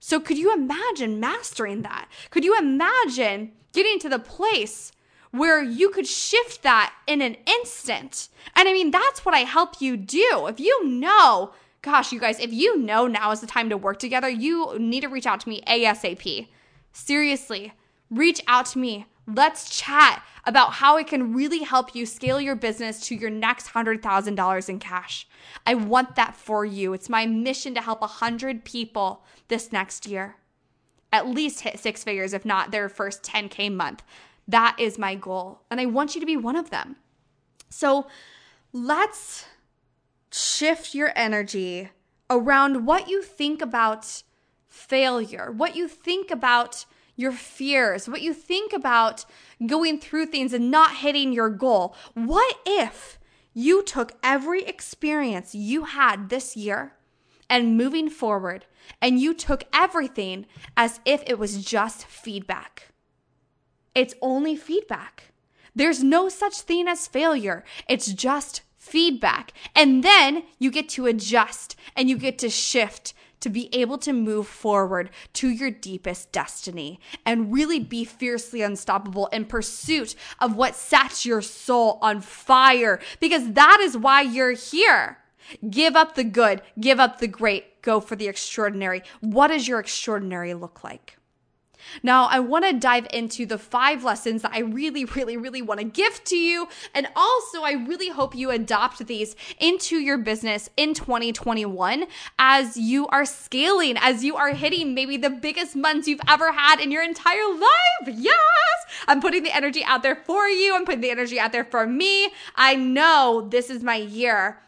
So, 0.00 0.20
could 0.20 0.38
you 0.38 0.52
imagine 0.52 1.20
mastering 1.20 1.82
that? 1.82 2.08
Could 2.30 2.44
you 2.44 2.56
imagine 2.58 3.52
getting 3.72 3.98
to 4.00 4.08
the 4.08 4.18
place 4.18 4.92
where 5.30 5.62
you 5.62 5.90
could 5.90 6.06
shift 6.06 6.62
that 6.62 6.92
in 7.06 7.22
an 7.22 7.36
instant? 7.46 8.28
And 8.54 8.68
I 8.68 8.72
mean, 8.72 8.90
that's 8.90 9.24
what 9.24 9.34
I 9.34 9.40
help 9.40 9.80
you 9.80 9.96
do. 9.96 10.46
If 10.46 10.60
you 10.60 10.86
know, 10.86 11.52
gosh, 11.80 12.12
you 12.12 12.20
guys, 12.20 12.38
if 12.38 12.52
you 12.52 12.78
know 12.78 13.06
now 13.06 13.30
is 13.30 13.40
the 13.40 13.46
time 13.46 13.70
to 13.70 13.78
work 13.78 13.98
together, 13.98 14.28
you 14.28 14.78
need 14.78 15.00
to 15.00 15.08
reach 15.08 15.26
out 15.26 15.40
to 15.40 15.48
me 15.48 15.62
ASAP. 15.66 16.48
Seriously, 16.94 17.72
reach 18.08 18.40
out 18.46 18.66
to 18.66 18.78
me. 18.78 19.06
Let's 19.26 19.68
chat 19.68 20.22
about 20.46 20.74
how 20.74 20.96
it 20.96 21.08
can 21.08 21.34
really 21.34 21.64
help 21.64 21.94
you 21.94 22.06
scale 22.06 22.40
your 22.40 22.54
business 22.54 23.00
to 23.08 23.16
your 23.16 23.30
next 23.30 23.72
$100,000 23.72 24.68
in 24.68 24.78
cash. 24.78 25.26
I 25.66 25.74
want 25.74 26.14
that 26.14 26.36
for 26.36 26.64
you. 26.64 26.92
It's 26.92 27.08
my 27.08 27.26
mission 27.26 27.74
to 27.74 27.80
help 27.80 28.00
100 28.00 28.64
people 28.64 29.24
this 29.48 29.72
next 29.72 30.06
year. 30.06 30.36
At 31.12 31.26
least 31.26 31.62
hit 31.62 31.80
six 31.80 32.04
figures, 32.04 32.32
if 32.32 32.44
not 32.44 32.70
their 32.70 32.88
first 32.88 33.24
10K 33.24 33.72
month. 33.72 34.04
That 34.46 34.76
is 34.78 34.96
my 34.96 35.16
goal. 35.16 35.62
And 35.70 35.80
I 35.80 35.86
want 35.86 36.14
you 36.14 36.20
to 36.20 36.26
be 36.26 36.36
one 36.36 36.56
of 36.56 36.70
them. 36.70 36.96
So 37.70 38.06
let's 38.72 39.46
shift 40.30 40.94
your 40.94 41.12
energy 41.16 41.90
around 42.30 42.86
what 42.86 43.08
you 43.08 43.20
think 43.20 43.60
about 43.60 44.22
failure, 44.74 45.52
what 45.52 45.76
you 45.76 45.86
think 45.86 46.30
about 46.30 46.84
your 47.16 47.32
fears, 47.32 48.08
what 48.08 48.22
you 48.22 48.34
think 48.34 48.72
about 48.72 49.24
going 49.66 50.00
through 50.00 50.26
things 50.26 50.52
and 50.52 50.70
not 50.70 50.96
hitting 50.96 51.32
your 51.32 51.48
goal. 51.48 51.94
What 52.14 52.58
if 52.66 53.18
you 53.52 53.84
took 53.84 54.12
every 54.22 54.64
experience 54.64 55.54
you 55.54 55.84
had 55.84 56.28
this 56.28 56.56
year 56.56 56.94
and 57.48 57.78
moving 57.78 58.10
forward 58.10 58.66
and 59.00 59.20
you 59.20 59.32
took 59.32 59.64
everything 59.72 60.46
as 60.76 61.00
if 61.04 61.22
it 61.26 61.38
was 61.38 61.64
just 61.64 62.04
feedback? 62.06 62.88
It's 63.94 64.14
only 64.20 64.56
feedback. 64.56 65.32
There's 65.76 66.02
no 66.02 66.28
such 66.28 66.60
thing 66.60 66.88
as 66.88 67.06
failure. 67.06 67.64
It's 67.88 68.12
just 68.12 68.62
feedback. 68.76 69.52
And 69.74 70.02
then 70.02 70.42
you 70.58 70.72
get 70.72 70.88
to 70.90 71.06
adjust 71.06 71.76
and 71.96 72.10
you 72.10 72.18
get 72.18 72.38
to 72.38 72.50
shift 72.50 73.14
to 73.44 73.50
be 73.50 73.68
able 73.74 73.98
to 73.98 74.14
move 74.14 74.46
forward 74.46 75.10
to 75.34 75.50
your 75.50 75.70
deepest 75.70 76.32
destiny 76.32 76.98
and 77.26 77.52
really 77.52 77.78
be 77.78 78.02
fiercely 78.02 78.62
unstoppable 78.62 79.26
in 79.26 79.44
pursuit 79.44 80.14
of 80.40 80.56
what 80.56 80.74
sets 80.74 81.26
your 81.26 81.42
soul 81.42 81.98
on 82.00 82.22
fire 82.22 82.98
because 83.20 83.52
that 83.52 83.80
is 83.82 83.98
why 83.98 84.22
you're 84.22 84.52
here. 84.52 85.18
Give 85.68 85.94
up 85.94 86.14
the 86.14 86.24
good, 86.24 86.62
give 86.80 86.98
up 86.98 87.18
the 87.18 87.28
great, 87.28 87.82
go 87.82 88.00
for 88.00 88.16
the 88.16 88.28
extraordinary. 88.28 89.02
What 89.20 89.48
does 89.48 89.68
your 89.68 89.78
extraordinary 89.78 90.54
look 90.54 90.82
like? 90.82 91.18
Now, 92.02 92.24
I 92.24 92.40
want 92.40 92.64
to 92.64 92.72
dive 92.72 93.06
into 93.12 93.46
the 93.46 93.58
five 93.58 94.04
lessons 94.04 94.42
that 94.42 94.52
I 94.52 94.60
really, 94.60 95.04
really, 95.04 95.36
really 95.36 95.62
want 95.62 95.80
to 95.80 95.86
give 95.86 96.22
to 96.24 96.36
you. 96.36 96.68
And 96.94 97.08
also, 97.14 97.62
I 97.62 97.72
really 97.72 98.08
hope 98.08 98.34
you 98.34 98.50
adopt 98.50 99.06
these 99.06 99.36
into 99.58 99.96
your 99.96 100.18
business 100.18 100.70
in 100.76 100.94
2021 100.94 102.06
as 102.38 102.76
you 102.76 103.06
are 103.08 103.24
scaling, 103.24 103.96
as 103.98 104.24
you 104.24 104.36
are 104.36 104.50
hitting 104.50 104.94
maybe 104.94 105.16
the 105.16 105.30
biggest 105.30 105.76
months 105.76 106.08
you've 106.08 106.20
ever 106.28 106.52
had 106.52 106.80
in 106.80 106.90
your 106.90 107.02
entire 107.02 107.48
life. 107.52 108.14
Yes! 108.16 108.34
I'm 109.06 109.20
putting 109.20 109.42
the 109.42 109.54
energy 109.54 109.84
out 109.84 110.02
there 110.02 110.16
for 110.16 110.48
you. 110.48 110.74
I'm 110.74 110.84
putting 110.84 111.00
the 111.00 111.10
energy 111.10 111.38
out 111.38 111.52
there 111.52 111.64
for 111.64 111.86
me. 111.86 112.30
I 112.56 112.74
know 112.74 113.46
this 113.50 113.70
is 113.70 113.82
my 113.82 113.96
year. 113.96 114.58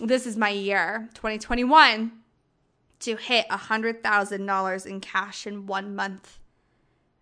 This 0.00 0.26
is 0.26 0.36
my 0.36 0.48
year, 0.48 1.08
2021, 1.14 2.12
to 3.00 3.16
hit 3.16 3.46
$100,000 3.48 4.86
in 4.86 5.00
cash 5.00 5.46
in 5.46 5.66
one 5.66 5.94
month. 5.94 6.38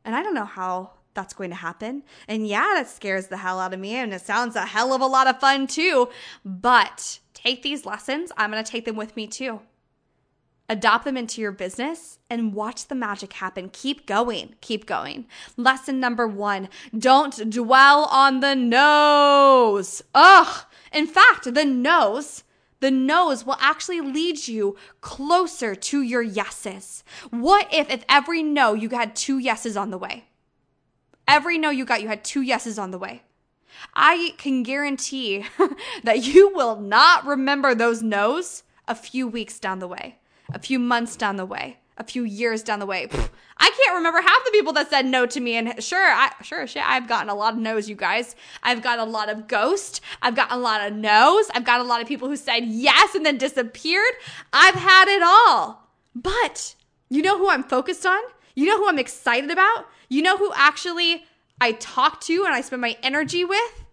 And 0.04 0.14
I 0.14 0.22
don't 0.22 0.34
know 0.34 0.44
how 0.44 0.92
that's 1.14 1.34
going 1.34 1.50
to 1.50 1.56
happen. 1.56 2.02
And 2.28 2.46
yeah, 2.46 2.72
that 2.74 2.88
scares 2.88 3.26
the 3.26 3.38
hell 3.38 3.60
out 3.60 3.74
of 3.74 3.80
me. 3.80 3.94
And 3.94 4.12
it 4.12 4.22
sounds 4.22 4.56
a 4.56 4.66
hell 4.66 4.92
of 4.92 5.00
a 5.00 5.06
lot 5.06 5.26
of 5.26 5.40
fun 5.40 5.66
too. 5.66 6.08
But 6.44 7.18
take 7.34 7.62
these 7.62 7.84
lessons. 7.84 8.32
I'm 8.36 8.50
going 8.50 8.62
to 8.62 8.70
take 8.70 8.84
them 8.84 8.96
with 8.96 9.16
me 9.16 9.26
too. 9.26 9.60
Adopt 10.68 11.04
them 11.04 11.16
into 11.16 11.40
your 11.40 11.50
business 11.50 12.20
and 12.30 12.54
watch 12.54 12.86
the 12.86 12.94
magic 12.94 13.32
happen. 13.32 13.70
Keep 13.72 14.06
going. 14.06 14.54
Keep 14.60 14.86
going. 14.86 15.26
Lesson 15.56 15.98
number 15.98 16.28
one 16.28 16.68
don't 16.96 17.50
dwell 17.50 18.04
on 18.04 18.38
the 18.38 18.54
no's. 18.54 20.00
Ugh. 20.14 20.64
In 20.92 21.08
fact, 21.08 21.52
the 21.52 21.64
no's 21.64 22.44
the 22.80 22.90
no's 22.90 23.44
will 23.44 23.56
actually 23.60 24.00
lead 24.00 24.48
you 24.48 24.76
closer 25.00 25.74
to 25.74 26.02
your 26.02 26.22
yeses. 26.22 27.04
What 27.30 27.68
if, 27.72 27.90
if 27.90 28.04
every 28.08 28.42
no 28.42 28.74
you 28.74 28.88
had 28.88 29.14
two 29.14 29.38
yeses 29.38 29.76
on 29.76 29.90
the 29.90 29.98
way? 29.98 30.24
Every 31.28 31.58
no 31.58 31.70
you 31.70 31.84
got, 31.84 32.02
you 32.02 32.08
had 32.08 32.24
two 32.24 32.42
yeses 32.42 32.78
on 32.78 32.90
the 32.90 32.98
way. 32.98 33.22
I 33.94 34.34
can 34.36 34.62
guarantee 34.62 35.46
that 36.02 36.24
you 36.24 36.52
will 36.54 36.80
not 36.80 37.24
remember 37.26 37.74
those 37.74 38.02
no's 38.02 38.62
a 38.88 38.94
few 38.94 39.28
weeks 39.28 39.60
down 39.60 39.78
the 39.78 39.86
way, 39.86 40.18
a 40.52 40.58
few 40.58 40.78
months 40.78 41.16
down 41.16 41.36
the 41.36 41.46
way, 41.46 41.79
a 42.00 42.04
few 42.04 42.24
years 42.24 42.62
down 42.62 42.78
the 42.78 42.86
way. 42.86 43.06
I 43.58 43.70
can't 43.70 43.94
remember 43.94 44.22
half 44.22 44.44
the 44.46 44.50
people 44.52 44.72
that 44.72 44.88
said 44.88 45.04
no 45.04 45.26
to 45.26 45.38
me. 45.38 45.56
And 45.56 45.80
sure, 45.84 46.02
I 46.02 46.32
sure 46.42 46.66
shit, 46.66 46.82
I've 46.84 47.06
gotten 47.06 47.28
a 47.28 47.34
lot 47.34 47.52
of 47.52 47.60
no's, 47.60 47.90
you 47.90 47.94
guys. 47.94 48.34
I've 48.62 48.82
got 48.82 48.98
a 48.98 49.04
lot 49.04 49.28
of 49.28 49.46
ghost. 49.46 50.00
I've 50.22 50.34
got 50.34 50.50
a 50.50 50.56
lot 50.56 50.80
of 50.80 50.96
no's. 50.96 51.50
I've 51.54 51.66
got 51.66 51.80
a 51.80 51.84
lot 51.84 52.00
of 52.00 52.08
people 52.08 52.26
who 52.26 52.36
said 52.36 52.64
yes 52.64 53.14
and 53.14 53.24
then 53.24 53.36
disappeared. 53.36 54.14
I've 54.52 54.76
had 54.76 55.08
it 55.08 55.22
all. 55.22 55.90
But 56.16 56.74
you 57.10 57.20
know 57.20 57.36
who 57.36 57.50
I'm 57.50 57.62
focused 57.62 58.06
on? 58.06 58.20
You 58.54 58.66
know 58.66 58.78
who 58.78 58.88
I'm 58.88 58.98
excited 58.98 59.50
about? 59.50 59.86
You 60.08 60.22
know 60.22 60.38
who 60.38 60.50
actually 60.56 61.24
I 61.60 61.72
talk 61.72 62.22
to 62.22 62.44
and 62.46 62.54
I 62.54 62.62
spend 62.62 62.80
my 62.80 62.96
energy 63.02 63.44
with? 63.44 63.84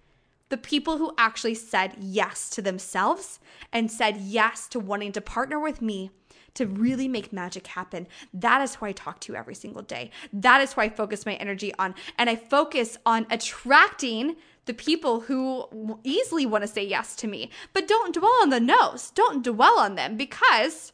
The 0.47 0.57
people 0.57 0.97
who 0.97 1.13
actually 1.17 1.55
said 1.55 1.95
yes 1.99 2.49
to 2.51 2.61
themselves 2.61 3.41
and 3.73 3.91
said 3.91 4.15
yes 4.15 4.65
to 4.69 4.79
wanting 4.79 5.11
to 5.11 5.19
partner 5.19 5.59
with 5.59 5.81
me 5.81 6.11
to 6.55 6.65
really 6.65 7.07
make 7.07 7.31
magic 7.31 7.67
happen. 7.67 8.07
That 8.33 8.61
is 8.61 8.75
who 8.75 8.85
I 8.85 8.91
talk 8.91 9.19
to 9.21 9.35
every 9.35 9.55
single 9.55 9.81
day. 9.81 10.11
That 10.33 10.61
is 10.61 10.73
who 10.73 10.81
I 10.81 10.89
focus 10.89 11.25
my 11.25 11.35
energy 11.35 11.73
on. 11.77 11.95
And 12.17 12.29
I 12.29 12.35
focus 12.35 12.97
on 13.05 13.27
attracting 13.29 14.35
the 14.65 14.73
people 14.73 15.21
who 15.21 15.99
easily 16.03 16.45
want 16.45 16.63
to 16.63 16.67
say 16.67 16.85
yes 16.85 17.15
to 17.17 17.27
me. 17.27 17.49
But 17.73 17.87
don't 17.87 18.13
dwell 18.13 18.37
on 18.41 18.49
the 18.49 18.59
no's. 18.59 19.11
Don't 19.11 19.43
dwell 19.43 19.79
on 19.79 19.95
them 19.95 20.17
because 20.17 20.93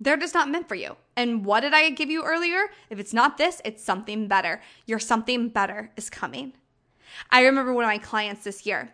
they're 0.00 0.16
just 0.16 0.34
not 0.34 0.50
meant 0.50 0.68
for 0.68 0.74
you. 0.74 0.96
And 1.16 1.44
what 1.44 1.60
did 1.60 1.72
I 1.72 1.90
give 1.90 2.10
you 2.10 2.24
earlier? 2.24 2.66
If 2.90 2.98
it's 2.98 3.14
not 3.14 3.38
this, 3.38 3.62
it's 3.64 3.82
something 3.82 4.28
better. 4.28 4.60
Your 4.86 4.98
something 4.98 5.48
better 5.48 5.90
is 5.96 6.10
coming. 6.10 6.52
I 7.30 7.42
remember 7.44 7.72
one 7.72 7.84
of 7.84 7.88
my 7.88 7.98
clients 7.98 8.44
this 8.44 8.66
year. 8.66 8.92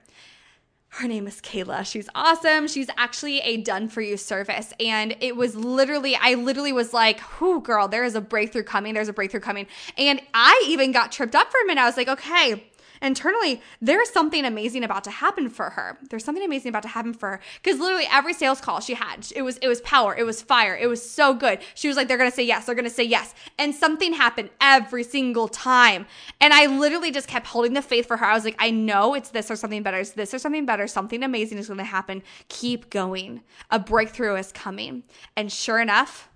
Her 0.94 1.06
name 1.06 1.28
is 1.28 1.40
Kayla. 1.40 1.86
She's 1.86 2.08
awesome. 2.16 2.66
She's 2.66 2.88
actually 2.98 3.38
a 3.40 3.58
done 3.58 3.88
for 3.88 4.00
you 4.00 4.16
service. 4.16 4.74
And 4.80 5.16
it 5.20 5.36
was 5.36 5.54
literally, 5.54 6.16
I 6.16 6.34
literally 6.34 6.72
was 6.72 6.92
like, 6.92 7.20
whoo, 7.40 7.60
girl, 7.60 7.86
there 7.86 8.02
is 8.02 8.16
a 8.16 8.20
breakthrough 8.20 8.64
coming. 8.64 8.94
There's 8.94 9.08
a 9.08 9.12
breakthrough 9.12 9.40
coming. 9.40 9.68
And 9.96 10.20
I 10.34 10.64
even 10.66 10.90
got 10.90 11.12
tripped 11.12 11.36
up 11.36 11.48
for 11.50 11.60
a 11.62 11.66
minute. 11.66 11.80
I 11.80 11.86
was 11.86 11.96
like, 11.96 12.08
okay, 12.08 12.64
internally, 13.02 13.60
there's 13.80 14.10
something 14.10 14.44
amazing 14.44 14.84
about 14.84 15.04
to 15.04 15.10
happen 15.10 15.48
for 15.48 15.70
her. 15.70 15.98
There's 16.08 16.24
something 16.24 16.44
amazing 16.44 16.68
about 16.68 16.82
to 16.82 16.88
happen 16.88 17.12
for 17.12 17.30
her. 17.30 17.40
Because 17.62 17.80
literally 17.80 18.06
every 18.10 18.32
sales 18.32 18.60
call 18.60 18.80
she 18.80 18.94
had, 18.94 19.26
it 19.34 19.42
was 19.42 19.58
it 19.58 19.68
was 19.68 19.80
power, 19.82 20.14
it 20.16 20.24
was 20.24 20.42
fire, 20.42 20.76
it 20.76 20.86
was 20.86 21.08
so 21.08 21.34
good. 21.34 21.60
She 21.74 21.88
was 21.88 21.96
like, 21.96 22.08
they're 22.08 22.18
gonna 22.18 22.30
say 22.30 22.44
yes, 22.44 22.66
they're 22.66 22.74
gonna 22.74 22.90
say 22.90 23.04
yes. 23.04 23.34
And 23.58 23.74
something 23.74 24.12
happened 24.12 24.50
every 24.60 25.04
single 25.04 25.48
time. 25.48 26.06
And 26.40 26.52
I 26.52 26.66
literally 26.66 27.10
just 27.10 27.28
kept 27.28 27.46
holding 27.46 27.74
the 27.74 27.82
faith 27.82 28.06
for 28.06 28.16
her. 28.16 28.26
I 28.26 28.34
was 28.34 28.44
like, 28.44 28.56
I 28.58 28.70
know 28.70 29.14
it's 29.14 29.30
this 29.30 29.50
or 29.50 29.56
something 29.56 29.82
better, 29.82 29.98
it's 29.98 30.12
this 30.12 30.34
or 30.34 30.38
something 30.38 30.66
better, 30.66 30.86
something 30.86 31.22
amazing 31.22 31.58
is 31.58 31.68
gonna 31.68 31.84
happen. 31.84 32.22
Keep 32.48 32.90
going. 32.90 33.42
A 33.70 33.78
breakthrough 33.78 34.36
is 34.36 34.52
coming. 34.52 35.04
And 35.36 35.50
sure 35.50 35.80
enough, 35.80 36.28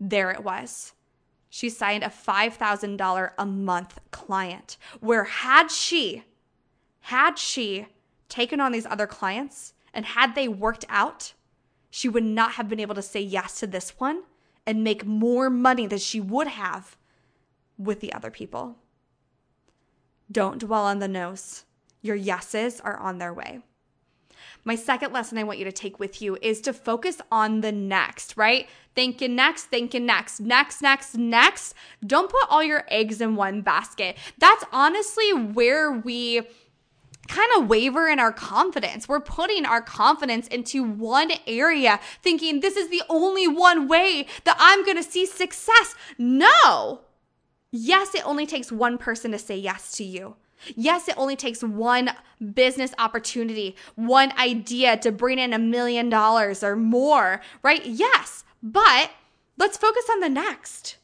there 0.00 0.30
it 0.30 0.42
was 0.42 0.92
she 1.50 1.68
signed 1.68 2.04
a 2.04 2.08
$5,000 2.08 3.30
a 3.36 3.46
month 3.46 3.98
client 4.12 4.78
where 5.00 5.24
had 5.24 5.70
she 5.70 6.24
had 7.00 7.38
she 7.38 7.86
taken 8.28 8.60
on 8.60 8.72
these 8.72 8.86
other 8.86 9.06
clients 9.06 9.74
and 9.92 10.06
had 10.06 10.34
they 10.34 10.46
worked 10.46 10.84
out, 10.88 11.34
she 11.90 12.08
would 12.08 12.24
not 12.24 12.52
have 12.52 12.68
been 12.68 12.78
able 12.80 12.94
to 12.94 13.02
say 13.02 13.20
yes 13.20 13.58
to 13.58 13.66
this 13.66 13.98
one 13.98 14.22
and 14.64 14.84
make 14.84 15.04
more 15.04 15.50
money 15.50 15.86
than 15.86 15.98
she 15.98 16.20
would 16.20 16.46
have 16.46 16.96
with 17.76 18.00
the 18.00 18.12
other 18.12 18.30
people. 18.30 18.76
Don't 20.30 20.58
dwell 20.58 20.84
on 20.84 21.00
the 21.00 21.08
no's. 21.08 21.64
Your 22.00 22.14
yeses 22.14 22.80
are 22.80 22.96
on 22.96 23.18
their 23.18 23.34
way. 23.34 23.60
My 24.64 24.74
second 24.74 25.12
lesson 25.12 25.38
I 25.38 25.44
want 25.44 25.58
you 25.58 25.64
to 25.64 25.72
take 25.72 25.98
with 25.98 26.20
you 26.20 26.36
is 26.42 26.60
to 26.62 26.72
focus 26.72 27.20
on 27.32 27.60
the 27.60 27.72
next, 27.72 28.36
right? 28.36 28.68
Thinking 28.94 29.34
next, 29.34 29.64
thinking 29.64 30.04
next, 30.06 30.40
next, 30.40 30.82
next, 30.82 31.16
next. 31.16 31.74
Don't 32.06 32.30
put 32.30 32.44
all 32.50 32.62
your 32.62 32.84
eggs 32.88 33.20
in 33.20 33.36
one 33.36 33.62
basket. 33.62 34.16
That's 34.38 34.64
honestly 34.72 35.32
where 35.32 35.90
we 35.90 36.42
kind 37.28 37.50
of 37.56 37.68
waver 37.68 38.08
in 38.08 38.18
our 38.18 38.32
confidence. 38.32 39.08
We're 39.08 39.20
putting 39.20 39.64
our 39.64 39.80
confidence 39.80 40.48
into 40.48 40.82
one 40.82 41.30
area, 41.46 42.00
thinking 42.22 42.60
this 42.60 42.76
is 42.76 42.90
the 42.90 43.02
only 43.08 43.46
one 43.46 43.88
way 43.88 44.26
that 44.44 44.56
I'm 44.58 44.84
going 44.84 44.96
to 44.96 45.02
see 45.02 45.26
success. 45.26 45.94
No. 46.18 47.02
Yes, 47.70 48.14
it 48.14 48.26
only 48.26 48.46
takes 48.46 48.72
one 48.72 48.98
person 48.98 49.30
to 49.30 49.38
say 49.38 49.56
yes 49.56 49.92
to 49.92 50.04
you. 50.04 50.36
Yes, 50.74 51.08
it 51.08 51.14
only 51.16 51.36
takes 51.36 51.62
one 51.62 52.10
business 52.54 52.92
opportunity, 52.98 53.76
one 53.94 54.32
idea 54.38 54.96
to 54.98 55.12
bring 55.12 55.38
in 55.38 55.52
a 55.52 55.58
million 55.58 56.08
dollars 56.08 56.62
or 56.62 56.76
more, 56.76 57.40
right? 57.62 57.84
Yes, 57.84 58.44
but 58.62 59.10
let's 59.56 59.76
focus 59.76 60.04
on 60.10 60.20
the 60.20 60.28
next. 60.28 60.96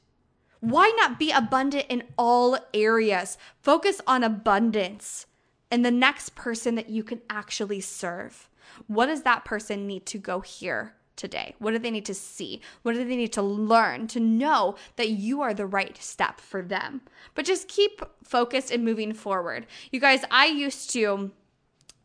Why 0.60 0.92
not 0.96 1.18
be 1.18 1.30
abundant 1.30 1.86
in 1.88 2.04
all 2.18 2.58
areas? 2.75 3.38
Focus 3.62 4.00
on 4.06 4.25
abundance 4.25 5.26
and 5.70 5.84
the 5.84 5.90
next 5.90 6.34
person 6.34 6.75
that 6.75 6.90
you 6.90 7.04
can 7.04 7.20
actually 7.30 7.80
serve. 7.80 8.48
What 8.86 9.06
does 9.06 9.22
that 9.22 9.44
person 9.44 9.86
need 9.86 10.06
to 10.06 10.18
go 10.18 10.40
here? 10.40 10.96
Today? 11.16 11.54
What 11.58 11.73
do 11.73 11.78
they 11.78 11.90
need 11.90 12.06
to 12.06 12.14
see? 12.14 12.61
What 12.82 12.94
do 12.94 13.04
they 13.04 13.16
need 13.16 13.32
to 13.35 13.42
learn 13.42 14.06
to 14.08 14.20
know 14.20 14.76
that 14.96 15.08
you 15.08 15.40
are 15.42 15.54
the 15.54 15.66
right 15.66 15.96
step 16.02 16.40
for 16.40 16.62
them? 16.62 17.02
But 17.35 17.44
just 17.44 17.68
keep 17.68 18.02
focused 18.23 18.71
and 18.71 18.84
moving 18.84 19.12
forward. 19.12 19.67
You 19.91 20.00
guys, 20.00 20.25
I 20.30 20.47
used 20.47 20.91
to 20.91 21.32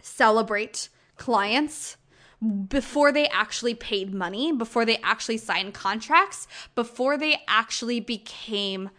celebrate 0.01 0.89
clients 1.17 1.97
before 2.67 3.11
they 3.11 3.27
actually 3.27 3.75
paid 3.75 4.13
money, 4.13 4.51
before 4.51 4.83
they 4.83 4.97
actually 4.97 5.37
signed 5.37 5.73
contracts, 5.73 6.47
before 6.73 7.17
they 7.17 7.41
actually 7.47 7.99
became 7.99 8.89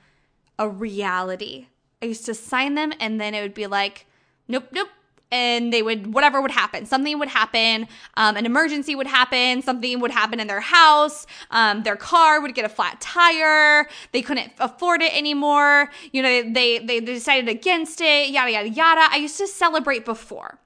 a 0.59 0.69
reality. 0.69 1.67
I 2.01 2.07
used 2.07 2.27
to 2.27 2.35
sign 2.35 2.75
them 2.75 2.93
and 3.01 3.21
then 3.21 3.35
it 3.35 3.43
would 3.43 3.55
be 3.55 3.67
like, 3.67 4.07
nope, 4.47 4.69
nope, 4.73 4.89
and 5.33 5.73
they 5.73 5.83
would 5.83 6.15
whatever 6.15 6.41
would 6.41 6.53
happen. 6.53 6.87
Something 6.87 7.19
would 7.19 7.29
happen 7.29 7.89
um, 8.17 8.37
an 8.37 8.47
emergency 8.47 8.95
would 8.95 9.07
happen 9.07 9.63
something 9.63 9.99
would 10.01 10.11
happen 10.11 10.39
in 10.39 10.47
their 10.47 10.61
house 10.61 11.27
um, 11.51 11.83
their 11.83 11.97
car 11.97 12.41
would 12.41 12.55
get 12.55 12.65
a 12.65 12.69
flat 12.69 13.01
tire 13.01 13.89
they 14.13 14.23
couldn't 14.23 14.53
afford 14.59 15.03
it 15.03 15.17
anymore 15.17 15.91
you 16.13 16.23
know 16.23 16.43
they 16.53 16.79
they 16.79 17.01
decided 17.01 17.49
against 17.49 18.01
it 18.01 18.31
yada 18.31 18.51
yada 18.51 18.69
yada. 18.69 19.09
I 19.11 19.17
used 19.17 19.39
to 19.39 19.47
celebrate 19.47 20.05
before. 20.05 20.59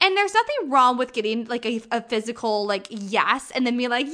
And 0.00 0.16
there's 0.16 0.34
nothing 0.34 0.70
wrong 0.70 0.96
with 0.96 1.12
getting 1.12 1.44
like 1.46 1.66
a, 1.66 1.80
a 1.90 2.00
physical 2.00 2.66
like 2.66 2.86
yes 2.90 3.50
and 3.54 3.66
then 3.66 3.76
be 3.76 3.88
like 3.88 4.06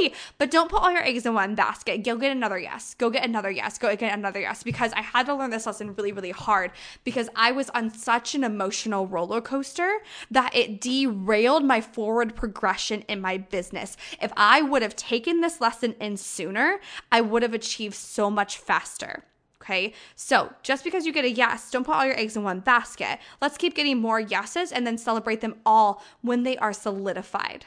yay 0.00 0.12
but 0.38 0.50
don't 0.50 0.70
put 0.70 0.82
all 0.82 0.92
your 0.92 1.04
eggs 1.04 1.26
in 1.26 1.34
one 1.34 1.54
basket. 1.54 2.04
Go 2.04 2.16
get 2.16 2.32
another 2.32 2.58
yes. 2.58 2.94
Go 2.94 3.10
get 3.10 3.24
another 3.24 3.50
yes. 3.50 3.78
Go 3.78 3.94
get 3.96 4.12
another 4.12 4.40
yes. 4.40 4.62
Because 4.62 4.92
I 4.92 5.02
had 5.02 5.26
to 5.26 5.34
learn 5.34 5.50
this 5.50 5.66
lesson 5.66 5.94
really, 5.94 6.12
really 6.12 6.30
hard 6.30 6.72
because 7.04 7.28
I 7.34 7.52
was 7.52 7.70
on 7.70 7.90
such 7.90 8.34
an 8.34 8.44
emotional 8.44 9.06
roller 9.06 9.40
coaster 9.40 9.98
that 10.30 10.54
it 10.54 10.80
derailed 10.80 11.64
my 11.64 11.80
forward 11.80 12.34
progression 12.34 13.02
in 13.02 13.20
my 13.20 13.38
business. 13.38 13.96
If 14.20 14.32
I 14.36 14.62
would 14.62 14.82
have 14.82 14.96
taken 14.96 15.40
this 15.40 15.60
lesson 15.60 15.94
in 16.00 16.16
sooner, 16.16 16.80
I 17.10 17.20
would 17.20 17.42
have 17.42 17.54
achieved 17.54 17.94
so 17.94 18.30
much 18.30 18.58
faster. 18.58 19.24
Okay. 19.62 19.94
So 20.14 20.52
just 20.62 20.84
because 20.84 21.06
you 21.06 21.12
get 21.12 21.24
a 21.24 21.30
yes, 21.30 21.70
don't 21.70 21.84
put 21.84 21.96
all 21.96 22.06
your 22.06 22.16
eggs 22.16 22.36
in 22.36 22.44
one 22.44 22.60
basket. 22.60 23.18
Let's 23.40 23.58
keep 23.58 23.74
getting 23.74 23.98
more 23.98 24.20
yeses 24.20 24.70
and 24.70 24.86
then 24.86 24.96
celebrate 24.96 25.40
them 25.40 25.56
all 25.66 26.02
when 26.22 26.44
they 26.44 26.56
are 26.58 26.72
solidified. 26.72 27.66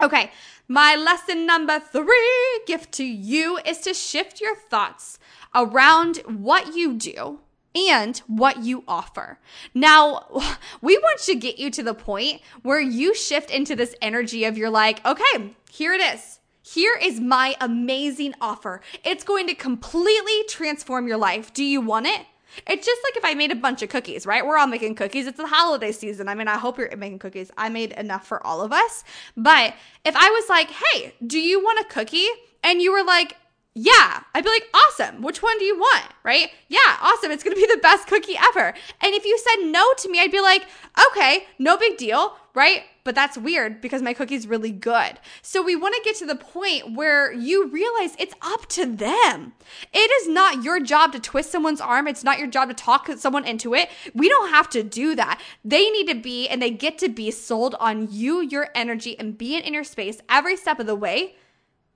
Okay, 0.00 0.30
my 0.68 0.94
lesson 0.94 1.44
number 1.44 1.80
three 1.80 2.60
gift 2.68 2.92
to 2.92 3.04
you 3.04 3.58
is 3.66 3.80
to 3.80 3.92
shift 3.92 4.40
your 4.40 4.54
thoughts 4.54 5.18
around 5.56 6.18
what 6.26 6.76
you 6.76 6.94
do 6.94 7.40
and 7.74 8.18
what 8.28 8.62
you 8.62 8.84
offer. 8.86 9.40
Now, 9.74 10.56
we 10.80 10.96
want 10.98 11.20
to 11.22 11.34
get 11.34 11.58
you 11.58 11.70
to 11.72 11.82
the 11.82 11.94
point 11.94 12.42
where 12.62 12.80
you 12.80 13.12
shift 13.12 13.50
into 13.50 13.74
this 13.74 13.96
energy 14.00 14.44
of 14.44 14.56
you're 14.56 14.70
like, 14.70 15.04
okay, 15.04 15.54
here 15.68 15.92
it 15.92 16.00
is. 16.00 16.38
Here 16.62 16.96
is 17.02 17.18
my 17.18 17.56
amazing 17.60 18.34
offer. 18.40 18.80
It's 19.02 19.24
going 19.24 19.48
to 19.48 19.54
completely 19.54 20.44
transform 20.48 21.08
your 21.08 21.16
life. 21.16 21.52
Do 21.52 21.64
you 21.64 21.80
want 21.80 22.06
it? 22.06 22.26
It's 22.66 22.86
just 22.86 23.00
like 23.04 23.16
if 23.16 23.24
I 23.24 23.34
made 23.34 23.52
a 23.52 23.56
bunch 23.56 23.82
of 23.82 23.88
cookies, 23.88 24.26
right? 24.26 24.44
We're 24.44 24.58
all 24.58 24.66
making 24.66 24.94
cookies. 24.94 25.26
It's 25.26 25.38
the 25.38 25.46
holiday 25.46 25.92
season. 25.92 26.28
I 26.28 26.34
mean, 26.34 26.48
I 26.48 26.58
hope 26.58 26.78
you're 26.78 26.94
making 26.96 27.18
cookies. 27.18 27.50
I 27.56 27.68
made 27.68 27.92
enough 27.92 28.26
for 28.26 28.44
all 28.46 28.62
of 28.62 28.72
us. 28.72 29.04
But 29.36 29.74
if 30.04 30.16
I 30.16 30.28
was 30.30 30.48
like, 30.48 30.70
hey, 30.70 31.14
do 31.26 31.38
you 31.38 31.60
want 31.60 31.80
a 31.80 31.84
cookie? 31.84 32.28
And 32.62 32.82
you 32.82 32.92
were 32.92 33.04
like, 33.04 33.36
yeah, 33.74 34.22
I'd 34.34 34.42
be 34.42 34.50
like, 34.50 34.66
awesome. 34.74 35.22
Which 35.22 35.40
one 35.40 35.56
do 35.58 35.64
you 35.64 35.78
want? 35.78 36.04
Right? 36.24 36.50
Yeah, 36.68 36.96
awesome. 37.00 37.30
It's 37.30 37.44
going 37.44 37.54
to 37.54 37.60
be 37.60 37.72
the 37.72 37.80
best 37.80 38.08
cookie 38.08 38.36
ever. 38.36 38.74
And 39.00 39.14
if 39.14 39.24
you 39.24 39.38
said 39.38 39.70
no 39.70 39.86
to 39.98 40.10
me, 40.10 40.20
I'd 40.20 40.32
be 40.32 40.40
like, 40.40 40.66
okay, 41.10 41.46
no 41.60 41.76
big 41.76 41.96
deal. 41.96 42.36
Right? 42.58 42.82
But 43.04 43.14
that's 43.14 43.38
weird 43.38 43.80
because 43.80 44.02
my 44.02 44.12
cookie's 44.12 44.48
really 44.48 44.72
good. 44.72 45.20
So 45.42 45.62
we 45.62 45.76
want 45.76 45.94
to 45.94 46.02
get 46.04 46.16
to 46.16 46.26
the 46.26 46.34
point 46.34 46.96
where 46.96 47.32
you 47.32 47.68
realize 47.68 48.16
it's 48.18 48.34
up 48.42 48.66
to 48.70 48.84
them. 48.84 49.52
It 49.92 50.10
is 50.20 50.28
not 50.28 50.64
your 50.64 50.80
job 50.80 51.12
to 51.12 51.20
twist 51.20 51.52
someone's 51.52 51.80
arm. 51.80 52.08
It's 52.08 52.24
not 52.24 52.40
your 52.40 52.48
job 52.48 52.68
to 52.68 52.74
talk 52.74 53.08
someone 53.16 53.44
into 53.44 53.74
it. 53.74 53.88
We 54.12 54.28
don't 54.28 54.50
have 54.50 54.68
to 54.70 54.82
do 54.82 55.14
that. 55.14 55.40
They 55.64 55.88
need 55.88 56.08
to 56.08 56.16
be 56.16 56.48
and 56.48 56.60
they 56.60 56.70
get 56.70 56.98
to 56.98 57.08
be 57.08 57.30
sold 57.30 57.76
on 57.78 58.08
you, 58.10 58.40
your 58.40 58.70
energy, 58.74 59.16
and 59.16 59.38
being 59.38 59.62
in 59.62 59.72
your 59.72 59.84
space 59.84 60.20
every 60.28 60.56
step 60.56 60.80
of 60.80 60.86
the 60.86 60.96
way. 60.96 61.36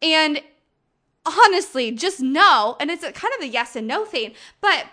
And 0.01 0.43
honestly, 1.27 1.91
just 1.91 2.21
know, 2.21 2.77
and 2.79 2.89
it's 2.89 3.03
kind 3.03 3.35
of 3.35 3.41
the 3.41 3.49
yes 3.49 3.75
and 3.75 3.89
no 3.89 4.05
thing, 4.05 4.35
but 4.61 4.87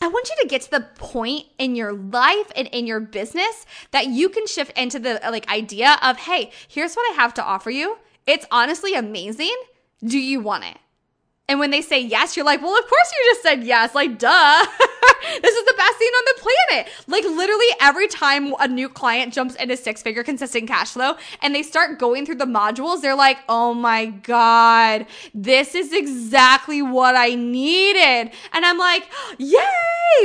I 0.00 0.08
want 0.08 0.28
you 0.28 0.36
to 0.42 0.48
get 0.48 0.62
to 0.62 0.70
the 0.70 0.86
point 0.96 1.46
in 1.58 1.74
your 1.74 1.92
life 1.92 2.52
and 2.54 2.68
in 2.68 2.86
your 2.86 3.00
business 3.00 3.66
that 3.90 4.06
you 4.06 4.28
can 4.28 4.46
shift 4.46 4.76
into 4.78 4.98
the 4.98 5.20
like 5.24 5.50
idea 5.50 5.98
of, 6.02 6.16
hey, 6.18 6.50
here's 6.68 6.94
what 6.94 7.10
I 7.10 7.14
have 7.14 7.34
to 7.34 7.44
offer 7.44 7.70
you. 7.70 7.98
It's 8.26 8.46
honestly 8.50 8.94
amazing. 8.94 9.56
Do 10.04 10.18
you 10.18 10.40
want 10.40 10.64
it? 10.64 10.78
And 11.48 11.58
when 11.58 11.70
they 11.70 11.80
say 11.80 12.00
yes, 12.00 12.36
you're 12.36 12.44
like, 12.44 12.60
well, 12.60 12.76
of 12.76 12.86
course 12.86 13.12
you 13.12 13.30
just 13.32 13.42
said 13.42 13.64
yes. 13.64 13.94
Like, 13.94 14.18
duh. 14.18 14.66
this 15.42 15.54
is 15.54 15.64
the 15.64 15.74
best 15.76 15.96
thing 15.96 16.08
on 16.08 16.24
the 16.26 16.42
planet. 16.42 16.92
Like, 17.06 17.24
literally, 17.24 17.66
every 17.80 18.06
time 18.06 18.54
a 18.60 18.68
new 18.68 18.88
client 18.88 19.32
jumps 19.32 19.54
into 19.54 19.76
six 19.76 20.02
figure 20.02 20.22
consistent 20.22 20.68
cash 20.68 20.92
flow 20.92 21.14
and 21.40 21.54
they 21.54 21.62
start 21.62 21.98
going 21.98 22.26
through 22.26 22.36
the 22.36 22.44
modules, 22.44 23.00
they're 23.00 23.16
like, 23.16 23.38
oh 23.48 23.72
my 23.72 24.06
God, 24.06 25.06
this 25.34 25.74
is 25.74 25.92
exactly 25.92 26.82
what 26.82 27.16
I 27.16 27.34
needed. 27.34 28.32
And 28.52 28.66
I'm 28.66 28.78
like, 28.78 29.08
yay! 29.38 29.58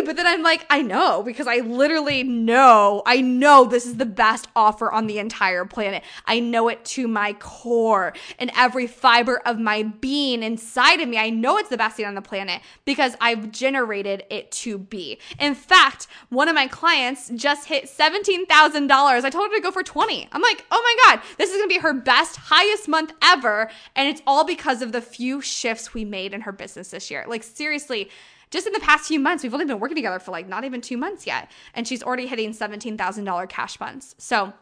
But 0.05 0.15
then 0.15 0.27
I'm 0.27 0.43
like, 0.43 0.65
I 0.69 0.81
know 0.81 1.23
because 1.23 1.47
I 1.47 1.57
literally 1.57 2.23
know, 2.23 3.01
I 3.05 3.21
know 3.21 3.65
this 3.65 3.85
is 3.85 3.95
the 3.95 4.05
best 4.05 4.47
offer 4.55 4.91
on 4.91 5.07
the 5.07 5.19
entire 5.19 5.65
planet. 5.65 6.03
I 6.25 6.39
know 6.39 6.67
it 6.67 6.83
to 6.85 7.07
my 7.07 7.33
core 7.33 8.13
and 8.39 8.51
every 8.55 8.87
fiber 8.87 9.41
of 9.45 9.59
my 9.59 9.83
being 9.83 10.43
inside 10.43 10.99
of 10.99 11.09
me. 11.09 11.12
I 11.17 11.29
know 11.29 11.57
it's 11.57 11.69
the 11.69 11.77
best 11.77 11.97
thing 11.97 12.05
on 12.05 12.15
the 12.15 12.21
planet 12.21 12.61
because 12.85 13.15
I've 13.21 13.51
generated 13.51 14.23
it 14.29 14.51
to 14.51 14.77
be. 14.77 15.19
In 15.39 15.55
fact, 15.55 16.07
one 16.29 16.47
of 16.47 16.55
my 16.55 16.67
clients 16.67 17.29
just 17.35 17.67
hit 17.67 17.85
$17,000. 17.85 18.89
I 18.89 19.29
told 19.29 19.49
her 19.49 19.55
to 19.55 19.61
go 19.61 19.71
for 19.71 19.83
20. 19.83 20.29
I'm 20.31 20.41
like, 20.41 20.65
oh 20.71 20.81
my 20.81 21.15
God, 21.15 21.23
this 21.37 21.49
is 21.49 21.57
going 21.57 21.69
to 21.69 21.75
be 21.75 21.81
her 21.81 21.93
best, 21.93 22.35
highest 22.35 22.87
month 22.87 23.13
ever. 23.21 23.69
And 23.95 24.09
it's 24.09 24.21
all 24.27 24.45
because 24.45 24.81
of 24.81 24.91
the 24.91 25.01
few 25.01 25.41
shifts 25.41 25.93
we 25.93 26.05
made 26.05 26.33
in 26.33 26.41
her 26.41 26.51
business 26.51 26.91
this 26.91 27.09
year. 27.09 27.25
Like, 27.27 27.43
seriously, 27.43 28.09
just 28.53 28.67
in 28.67 28.73
the 28.73 28.79
past 28.79 29.07
few 29.07 29.19
months, 29.19 29.43
we've 29.43 29.53
only 29.53 29.65
been 29.65 29.79
working 29.79 29.95
together 29.95 30.19
for 30.19 30.29
like 30.29 30.47
not 30.47 30.63
even 30.63 30.79
two 30.79 30.95
months 30.95 31.25
yet. 31.25 31.49
And 31.73 31.87
she's 31.87 32.03
already 32.03 32.27
hitting 32.27 32.51
$17,000 32.51 33.49
cash 33.49 33.79
months. 33.79 34.13
So 34.19 34.53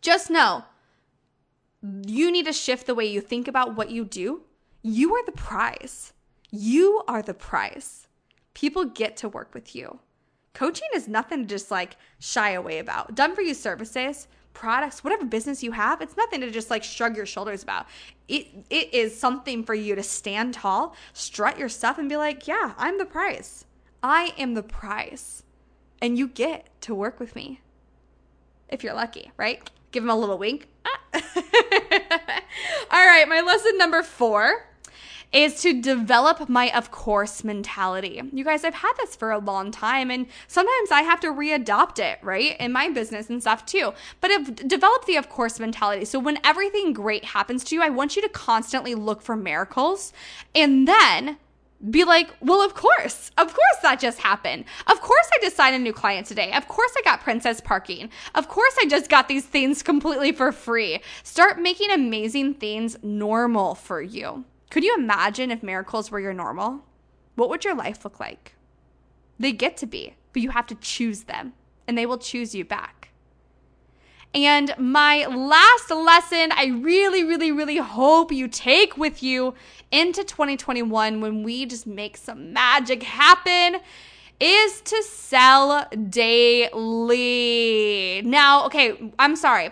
just 0.00 0.28
know 0.28 0.64
you 2.06 2.32
need 2.32 2.46
to 2.46 2.52
shift 2.52 2.86
the 2.86 2.94
way 2.94 3.06
you 3.06 3.20
think 3.20 3.46
about 3.46 3.76
what 3.76 3.90
you 3.90 4.04
do. 4.04 4.42
You 4.88 5.16
are 5.16 5.26
the 5.26 5.32
prize. 5.32 6.12
You 6.52 7.02
are 7.08 7.20
the 7.20 7.34
prize. 7.34 8.06
People 8.54 8.84
get 8.84 9.16
to 9.16 9.28
work 9.28 9.52
with 9.52 9.74
you. 9.74 9.98
Coaching 10.54 10.86
is 10.94 11.08
nothing 11.08 11.42
to 11.42 11.48
just 11.48 11.72
like 11.72 11.96
shy 12.20 12.50
away 12.52 12.78
about. 12.78 13.16
Done 13.16 13.34
for 13.34 13.42
you 13.42 13.52
services, 13.52 14.28
products, 14.52 15.02
whatever 15.02 15.24
business 15.24 15.60
you 15.60 15.72
have, 15.72 16.00
it's 16.00 16.16
nothing 16.16 16.40
to 16.40 16.52
just 16.52 16.70
like 16.70 16.84
shrug 16.84 17.16
your 17.16 17.26
shoulders 17.26 17.64
about. 17.64 17.86
It 18.28 18.46
it 18.70 18.94
is 18.94 19.18
something 19.18 19.64
for 19.64 19.74
you 19.74 19.96
to 19.96 20.04
stand 20.04 20.54
tall, 20.54 20.94
strut 21.14 21.58
your 21.58 21.68
stuff 21.68 21.98
and 21.98 22.08
be 22.08 22.16
like, 22.16 22.46
"Yeah, 22.46 22.74
I'm 22.78 22.96
the 22.98 23.06
prize. 23.06 23.64
I 24.04 24.34
am 24.38 24.54
the 24.54 24.62
prize." 24.62 25.42
And 26.00 26.16
you 26.16 26.28
get 26.28 26.68
to 26.82 26.94
work 26.94 27.18
with 27.18 27.34
me. 27.34 27.60
If 28.68 28.84
you're 28.84 28.94
lucky, 28.94 29.32
right? 29.36 29.68
Give 29.90 30.04
him 30.04 30.10
a 30.10 30.16
little 30.16 30.38
wink. 30.38 30.68
Ah. 30.84 31.00
All 32.92 33.04
right, 33.04 33.28
my 33.28 33.40
lesson 33.40 33.76
number 33.78 34.04
4 34.04 34.75
is 35.32 35.60
to 35.62 35.80
develop 35.80 36.48
my 36.48 36.70
of 36.76 36.90
course 36.90 37.44
mentality. 37.44 38.22
You 38.32 38.44
guys, 38.44 38.64
I've 38.64 38.74
had 38.74 38.92
this 38.98 39.16
for 39.16 39.30
a 39.30 39.38
long 39.38 39.70
time 39.70 40.10
and 40.10 40.26
sometimes 40.46 40.90
I 40.90 41.02
have 41.02 41.20
to 41.20 41.28
readopt 41.28 41.98
it, 41.98 42.18
right? 42.22 42.56
In 42.58 42.72
my 42.72 42.88
business 42.88 43.28
and 43.28 43.40
stuff 43.40 43.66
too. 43.66 43.92
But 44.20 44.30
I've 44.30 44.54
developed 44.68 45.06
the 45.06 45.16
of 45.16 45.28
course 45.28 45.58
mentality. 45.60 46.04
So 46.04 46.18
when 46.18 46.38
everything 46.44 46.92
great 46.92 47.24
happens 47.24 47.64
to 47.64 47.74
you, 47.74 47.82
I 47.82 47.90
want 47.90 48.16
you 48.16 48.22
to 48.22 48.28
constantly 48.28 48.94
look 48.94 49.22
for 49.22 49.36
miracles 49.36 50.12
and 50.54 50.86
then 50.86 51.38
be 51.90 52.04
like, 52.04 52.34
well, 52.40 52.62
of 52.62 52.74
course, 52.74 53.30
of 53.36 53.48
course 53.48 53.76
that 53.82 54.00
just 54.00 54.18
happened. 54.20 54.64
Of 54.86 55.00
course 55.00 55.28
I 55.34 55.38
just 55.42 55.56
signed 55.56 55.76
a 55.76 55.78
new 55.78 55.92
client 55.92 56.26
today. 56.26 56.52
Of 56.52 56.68
course 56.68 56.92
I 56.96 57.02
got 57.02 57.20
princess 57.20 57.60
parking. 57.60 58.10
Of 58.34 58.48
course 58.48 58.74
I 58.80 58.86
just 58.86 59.10
got 59.10 59.28
these 59.28 59.44
things 59.44 59.82
completely 59.90 60.32
for 60.32 60.52
free. 60.52 61.00
Start 61.22 61.60
making 61.60 61.90
amazing 61.90 62.54
things 62.54 62.96
normal 63.02 63.74
for 63.74 64.00
you. 64.00 64.44
Could 64.70 64.84
you 64.84 64.94
imagine 64.96 65.50
if 65.50 65.62
miracles 65.62 66.10
were 66.10 66.20
your 66.20 66.34
normal? 66.34 66.84
What 67.34 67.48
would 67.50 67.64
your 67.64 67.74
life 67.74 68.04
look 68.04 68.18
like? 68.18 68.54
They 69.38 69.52
get 69.52 69.76
to 69.78 69.86
be, 69.86 70.14
but 70.32 70.42
you 70.42 70.50
have 70.50 70.66
to 70.66 70.74
choose 70.74 71.24
them, 71.24 71.52
and 71.86 71.96
they 71.96 72.06
will 72.06 72.18
choose 72.18 72.54
you 72.54 72.64
back. 72.64 73.10
And 74.34 74.74
my 74.78 75.24
last 75.26 75.90
lesson, 75.90 76.52
I 76.52 76.66
really, 76.66 77.24
really, 77.24 77.50
really 77.52 77.78
hope 77.78 78.32
you 78.32 78.48
take 78.48 78.96
with 78.96 79.22
you 79.22 79.54
into 79.90 80.24
2021 80.24 81.20
when 81.20 81.42
we 81.42 81.64
just 81.64 81.86
make 81.86 82.16
some 82.16 82.52
magic 82.52 83.02
happen 83.02 83.80
is 84.38 84.82
to 84.82 85.02
sell 85.04 85.88
daily. 86.10 86.72
Now, 88.24 88.66
okay, 88.66 89.12
I'm 89.18 89.36
sorry, 89.36 89.70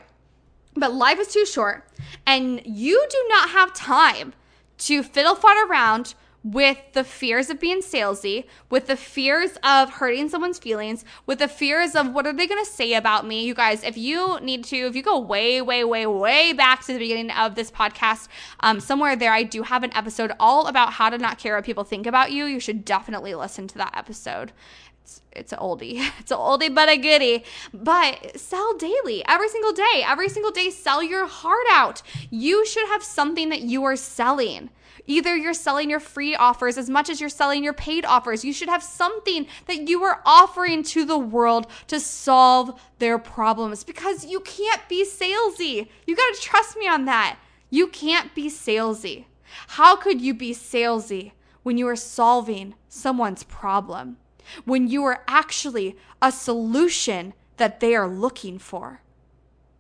but 0.74 0.94
life 0.94 1.18
is 1.18 1.28
too 1.28 1.44
short, 1.44 1.86
and 2.26 2.62
you 2.64 3.06
do 3.10 3.26
not 3.28 3.50
have 3.50 3.74
time 3.74 4.32
to 4.78 5.02
fiddle 5.02 5.34
fart 5.34 5.56
around 5.68 6.14
with 6.44 6.78
the 6.92 7.02
fears 7.02 7.48
of 7.48 7.58
being 7.58 7.80
salesy, 7.80 8.44
with 8.68 8.86
the 8.86 8.96
fears 8.96 9.56
of 9.64 9.88
hurting 9.94 10.28
someone's 10.28 10.58
feelings, 10.58 11.02
with 11.24 11.38
the 11.38 11.48
fears 11.48 11.94
of 11.94 12.12
what 12.12 12.26
are 12.26 12.34
they 12.34 12.46
going 12.46 12.62
to 12.62 12.70
say 12.70 12.92
about 12.92 13.26
me. 13.26 13.44
You 13.44 13.54
guys, 13.54 13.82
if 13.82 13.96
you 13.96 14.38
need 14.40 14.62
to, 14.64 14.76
if 14.76 14.94
you 14.94 15.02
go 15.02 15.18
way, 15.18 15.62
way, 15.62 15.84
way, 15.84 16.06
way 16.06 16.52
back 16.52 16.84
to 16.84 16.92
the 16.92 16.98
beginning 16.98 17.30
of 17.30 17.54
this 17.54 17.70
podcast, 17.70 18.28
um, 18.60 18.78
somewhere 18.78 19.16
there, 19.16 19.32
I 19.32 19.42
do 19.42 19.62
have 19.62 19.82
an 19.82 19.94
episode 19.94 20.32
all 20.38 20.66
about 20.66 20.92
how 20.92 21.08
to 21.08 21.16
not 21.16 21.38
care 21.38 21.56
what 21.56 21.64
people 21.64 21.84
think 21.84 22.06
about 22.06 22.30
you. 22.30 22.44
You 22.44 22.60
should 22.60 22.84
definitely 22.84 23.34
listen 23.34 23.66
to 23.68 23.78
that 23.78 23.96
episode. 23.96 24.52
It's, 25.04 25.20
it's 25.32 25.52
an 25.52 25.58
oldie. 25.58 26.02
It's 26.18 26.30
an 26.30 26.38
oldie 26.38 26.74
but 26.74 26.88
a 26.88 26.96
goodie. 26.96 27.44
But 27.74 28.40
sell 28.40 28.74
daily, 28.78 29.22
every 29.26 29.48
single 29.50 29.72
day. 29.72 30.02
Every 30.06 30.30
single 30.30 30.50
day, 30.50 30.70
sell 30.70 31.02
your 31.02 31.26
heart 31.26 31.66
out. 31.70 32.02
You 32.30 32.64
should 32.64 32.88
have 32.88 33.04
something 33.04 33.50
that 33.50 33.60
you 33.60 33.84
are 33.84 33.96
selling. 33.96 34.70
Either 35.06 35.36
you're 35.36 35.52
selling 35.52 35.90
your 35.90 36.00
free 36.00 36.34
offers 36.34 36.78
as 36.78 36.88
much 36.88 37.10
as 37.10 37.20
you're 37.20 37.28
selling 37.28 37.62
your 37.62 37.74
paid 37.74 38.06
offers. 38.06 38.44
You 38.44 38.54
should 38.54 38.70
have 38.70 38.82
something 38.82 39.46
that 39.66 39.86
you 39.86 40.02
are 40.04 40.22
offering 40.24 40.82
to 40.84 41.04
the 41.04 41.18
world 41.18 41.66
to 41.88 42.00
solve 42.00 42.80
their 42.98 43.18
problems 43.18 43.84
because 43.84 44.24
you 44.24 44.40
can't 44.40 44.88
be 44.88 45.04
salesy. 45.04 45.88
You 46.06 46.16
got 46.16 46.34
to 46.34 46.40
trust 46.40 46.78
me 46.78 46.88
on 46.88 47.04
that. 47.04 47.38
You 47.68 47.88
can't 47.88 48.34
be 48.34 48.48
salesy. 48.48 49.26
How 49.68 49.96
could 49.96 50.22
you 50.22 50.32
be 50.32 50.54
salesy 50.54 51.32
when 51.62 51.76
you 51.76 51.86
are 51.88 51.96
solving 51.96 52.74
someone's 52.88 53.42
problem? 53.42 54.16
When 54.64 54.88
you 54.88 55.04
are 55.04 55.24
actually 55.26 55.96
a 56.20 56.32
solution 56.32 57.34
that 57.56 57.80
they 57.80 57.94
are 57.94 58.08
looking 58.08 58.58
for? 58.58 59.02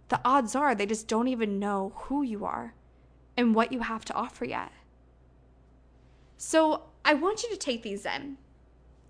The 0.08 0.20
odds 0.24 0.54
are 0.54 0.74
they 0.74 0.86
just 0.86 1.08
don't 1.08 1.28
even 1.28 1.58
know 1.58 1.92
who 1.96 2.22
you 2.22 2.44
are 2.44 2.74
and 3.36 3.54
what 3.54 3.72
you 3.72 3.80
have 3.80 4.04
to 4.06 4.14
offer 4.14 4.44
yet. 4.44 4.70
So 6.36 6.84
I 7.04 7.14
want 7.14 7.42
you 7.42 7.50
to 7.50 7.56
take 7.56 7.82
these 7.82 8.06
in. 8.06 8.38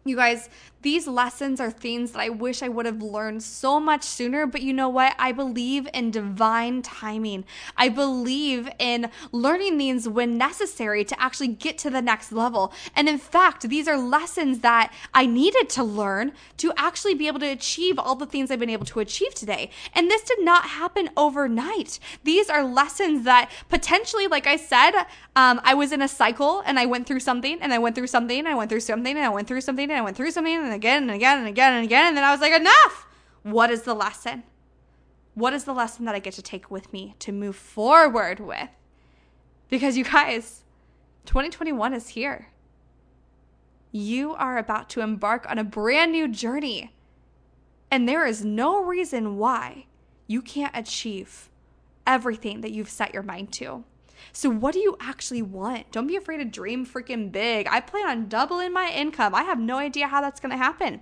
You 0.06 0.16
guys, 0.16 0.50
these 0.82 1.06
lessons 1.06 1.60
are 1.60 1.70
things 1.70 2.12
that 2.12 2.20
I 2.20 2.28
wish 2.28 2.62
I 2.62 2.68
would 2.68 2.84
have 2.84 3.00
learned 3.00 3.42
so 3.42 3.80
much 3.80 4.02
sooner, 4.02 4.46
but 4.46 4.60
you 4.60 4.74
know 4.74 4.90
what? 4.90 5.14
I 5.18 5.32
believe 5.32 5.88
in 5.94 6.10
divine 6.10 6.82
timing. 6.82 7.46
I 7.74 7.88
believe 7.88 8.68
in 8.78 9.10
learning 9.32 9.78
these 9.78 10.06
when 10.06 10.36
necessary 10.36 11.02
to 11.06 11.18
actually 11.18 11.48
get 11.48 11.78
to 11.78 11.88
the 11.88 12.02
next 12.02 12.32
level. 12.32 12.70
And 12.94 13.08
in 13.08 13.16
fact, 13.16 13.66
these 13.70 13.88
are 13.88 13.96
lessons 13.96 14.58
that 14.58 14.92
I 15.14 15.24
needed 15.24 15.70
to 15.70 15.82
learn 15.82 16.32
to 16.58 16.70
actually 16.76 17.14
be 17.14 17.28
able 17.28 17.40
to 17.40 17.50
achieve 17.50 17.98
all 17.98 18.14
the 18.14 18.26
things 18.26 18.50
I've 18.50 18.60
been 18.60 18.68
able 18.68 18.84
to 18.84 19.00
achieve 19.00 19.34
today. 19.34 19.70
And 19.94 20.10
this 20.10 20.22
did 20.22 20.44
not 20.44 20.66
happen 20.66 21.08
overnight. 21.16 21.98
These 22.24 22.50
are 22.50 22.62
lessons 22.62 23.24
that 23.24 23.50
potentially, 23.70 24.26
like 24.26 24.46
I 24.46 24.56
said, 24.56 24.92
um, 25.34 25.62
I 25.64 25.72
was 25.72 25.92
in 25.92 26.02
a 26.02 26.08
cycle 26.08 26.62
and 26.66 26.78
I 26.78 26.84
went 26.84 27.06
through 27.06 27.20
something 27.20 27.58
and 27.62 27.72
I 27.72 27.78
went 27.78 27.94
through 27.94 28.08
something 28.08 28.40
and 28.40 28.48
I 28.48 28.54
went 28.54 28.68
through 28.68 28.80
something 28.80 29.16
and 29.16 29.24
I 29.24 29.30
went 29.30 29.48
through 29.48 29.62
something 29.62 29.93
and 29.94 30.00
I 30.00 30.04
went 30.04 30.16
through 30.16 30.32
something 30.32 30.54
and 30.54 30.72
again 30.72 31.02
and 31.02 31.12
again 31.12 31.38
and 31.38 31.46
again 31.46 31.74
and 31.74 31.84
again. 31.84 32.08
And 32.08 32.16
then 32.16 32.24
I 32.24 32.32
was 32.32 32.40
like, 32.40 32.52
enough. 32.52 33.06
What 33.42 33.70
is 33.70 33.82
the 33.82 33.94
lesson? 33.94 34.42
What 35.34 35.52
is 35.52 35.64
the 35.64 35.72
lesson 35.72 36.04
that 36.04 36.14
I 36.14 36.18
get 36.18 36.34
to 36.34 36.42
take 36.42 36.70
with 36.70 36.92
me 36.92 37.14
to 37.20 37.32
move 37.32 37.56
forward 37.56 38.40
with? 38.40 38.68
Because 39.68 39.96
you 39.96 40.04
guys, 40.04 40.64
2021 41.26 41.94
is 41.94 42.08
here. 42.08 42.48
You 43.92 44.34
are 44.34 44.58
about 44.58 44.88
to 44.90 45.00
embark 45.00 45.46
on 45.48 45.58
a 45.58 45.64
brand 45.64 46.12
new 46.12 46.26
journey. 46.28 46.92
And 47.90 48.08
there 48.08 48.26
is 48.26 48.44
no 48.44 48.82
reason 48.82 49.36
why 49.36 49.86
you 50.26 50.42
can't 50.42 50.76
achieve 50.76 51.48
everything 52.06 52.60
that 52.62 52.72
you've 52.72 52.90
set 52.90 53.14
your 53.14 53.22
mind 53.22 53.52
to. 53.52 53.84
So, 54.32 54.50
what 54.50 54.74
do 54.74 54.80
you 54.80 54.96
actually 55.00 55.42
want? 55.42 55.90
Don't 55.92 56.06
be 56.06 56.16
afraid 56.16 56.38
to 56.38 56.44
dream 56.44 56.86
freaking 56.86 57.30
big. 57.30 57.66
I 57.68 57.80
plan 57.80 58.08
on 58.08 58.28
doubling 58.28 58.72
my 58.72 58.90
income. 58.90 59.34
I 59.34 59.42
have 59.42 59.58
no 59.58 59.78
idea 59.78 60.08
how 60.08 60.20
that's 60.20 60.40
going 60.40 60.50
to 60.50 60.56
happen. 60.56 61.00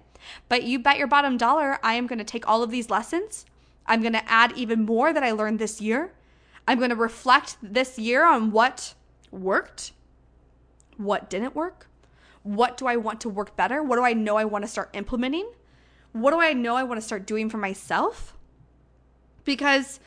But 0.48 0.64
you 0.64 0.78
bet 0.78 0.98
your 0.98 1.06
bottom 1.06 1.36
dollar, 1.36 1.78
I 1.82 1.94
am 1.94 2.06
going 2.06 2.18
to 2.18 2.24
take 2.24 2.48
all 2.48 2.62
of 2.62 2.70
these 2.70 2.90
lessons. 2.90 3.44
I'm 3.86 4.00
going 4.00 4.12
to 4.12 4.30
add 4.30 4.52
even 4.56 4.84
more 4.84 5.12
that 5.12 5.24
I 5.24 5.32
learned 5.32 5.58
this 5.58 5.80
year. 5.80 6.12
I'm 6.66 6.78
going 6.78 6.90
to 6.90 6.96
reflect 6.96 7.56
this 7.62 7.98
year 7.98 8.24
on 8.24 8.52
what 8.52 8.94
worked, 9.30 9.92
what 10.96 11.28
didn't 11.28 11.56
work, 11.56 11.88
what 12.42 12.76
do 12.76 12.86
I 12.86 12.96
want 12.96 13.20
to 13.22 13.28
work 13.28 13.56
better, 13.56 13.82
what 13.82 13.96
do 13.96 14.04
I 14.04 14.12
know 14.12 14.36
I 14.36 14.44
want 14.44 14.62
to 14.62 14.68
start 14.68 14.90
implementing, 14.92 15.50
what 16.12 16.30
do 16.30 16.40
I 16.40 16.52
know 16.52 16.76
I 16.76 16.84
want 16.84 17.00
to 17.00 17.06
start 17.06 17.26
doing 17.26 17.50
for 17.50 17.58
myself. 17.58 18.36
Because 19.44 19.98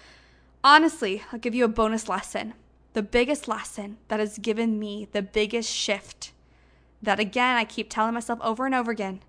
honestly, 0.63 1.23
I'll 1.33 1.39
give 1.39 1.55
you 1.55 1.65
a 1.65 1.69
bonus 1.69 2.07
lesson 2.07 2.53
the 2.95 3.03
biggest 3.03 3.49
lesson 3.49 3.97
that 4.07 4.21
has 4.21 4.37
given 4.37 4.79
me 4.79 5.05
the 5.11 5.21
biggest 5.21 5.69
shift 5.69 6.31
that 7.01 7.19
again 7.19 7.57
I 7.57 7.65
keep 7.65 7.89
telling 7.89 8.13
myself 8.13 8.39
over 8.41 8.65
and 8.65 8.73
over 8.73 8.89
again 8.89 9.19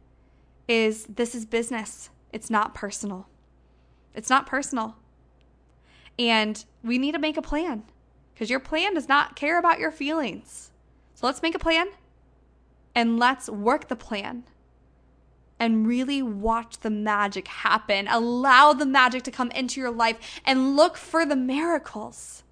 is 0.68 1.05
this 1.07 1.35
is 1.35 1.44
business. 1.44 2.11
It's 2.33 2.48
not 2.48 2.76
personal. 2.76 3.26
It's 4.14 4.31
not 4.31 4.46
personal. 4.46 4.94
And 6.16 6.64
we 6.85 6.96
need 6.96 7.12
to 7.12 7.18
make 7.18 7.37
a 7.37 7.42
plan 7.42 7.83
because 8.33 8.50
your 8.50 8.61
plan 8.61 8.94
does 8.94 9.09
not 9.09 9.35
care 9.35 9.59
about 9.59 9.81
your 9.81 9.90
feelings. 9.90 10.70
So 11.14 11.26
let's 11.26 11.42
make 11.42 11.57
a 11.57 11.59
plan 11.59 11.88
and 12.94 13.18
let's 13.18 13.48
work 13.48 13.88
the 13.88 13.96
plan 13.96 14.44
and 15.59 15.88
really 15.88 16.22
watch 16.22 16.79
the 16.79 16.90
magic 16.90 17.48
happen. 17.48 18.07
Allow 18.07 18.74
the 18.74 18.87
magic 18.87 19.24
to 19.24 19.33
come 19.33 19.50
into 19.50 19.81
your 19.81 19.90
life 19.90 20.40
and 20.44 20.76
look 20.76 20.96
for 20.96 21.26
the 21.26 21.37
miracles. 21.37 22.44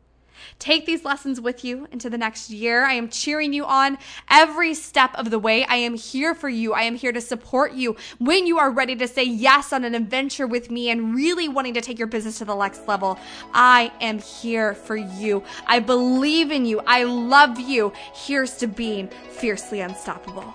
Take 0.58 0.86
these 0.86 1.04
lessons 1.04 1.40
with 1.40 1.64
you 1.64 1.88
into 1.92 2.10
the 2.10 2.18
next 2.18 2.50
year. 2.50 2.84
I 2.84 2.94
am 2.94 3.08
cheering 3.08 3.52
you 3.52 3.64
on 3.64 3.98
every 4.30 4.74
step 4.74 5.14
of 5.14 5.30
the 5.30 5.38
way. 5.38 5.64
I 5.64 5.76
am 5.76 5.94
here 5.94 6.34
for 6.34 6.48
you. 6.48 6.72
I 6.72 6.82
am 6.82 6.94
here 6.94 7.12
to 7.12 7.20
support 7.20 7.72
you 7.72 7.96
when 8.18 8.46
you 8.46 8.58
are 8.58 8.70
ready 8.70 8.96
to 8.96 9.08
say 9.08 9.24
yes 9.24 9.72
on 9.72 9.84
an 9.84 9.94
adventure 9.94 10.46
with 10.46 10.70
me 10.70 10.90
and 10.90 11.14
really 11.14 11.48
wanting 11.48 11.74
to 11.74 11.80
take 11.80 11.98
your 11.98 12.08
business 12.08 12.38
to 12.38 12.44
the 12.44 12.54
next 12.54 12.86
level. 12.88 13.18
I 13.52 13.92
am 14.00 14.18
here 14.18 14.74
for 14.74 14.96
you. 14.96 15.42
I 15.66 15.80
believe 15.80 16.50
in 16.50 16.64
you. 16.64 16.80
I 16.86 17.04
love 17.04 17.60
you. 17.60 17.92
Here's 18.14 18.56
to 18.58 18.66
being 18.66 19.08
fiercely 19.30 19.80
unstoppable. 19.80 20.54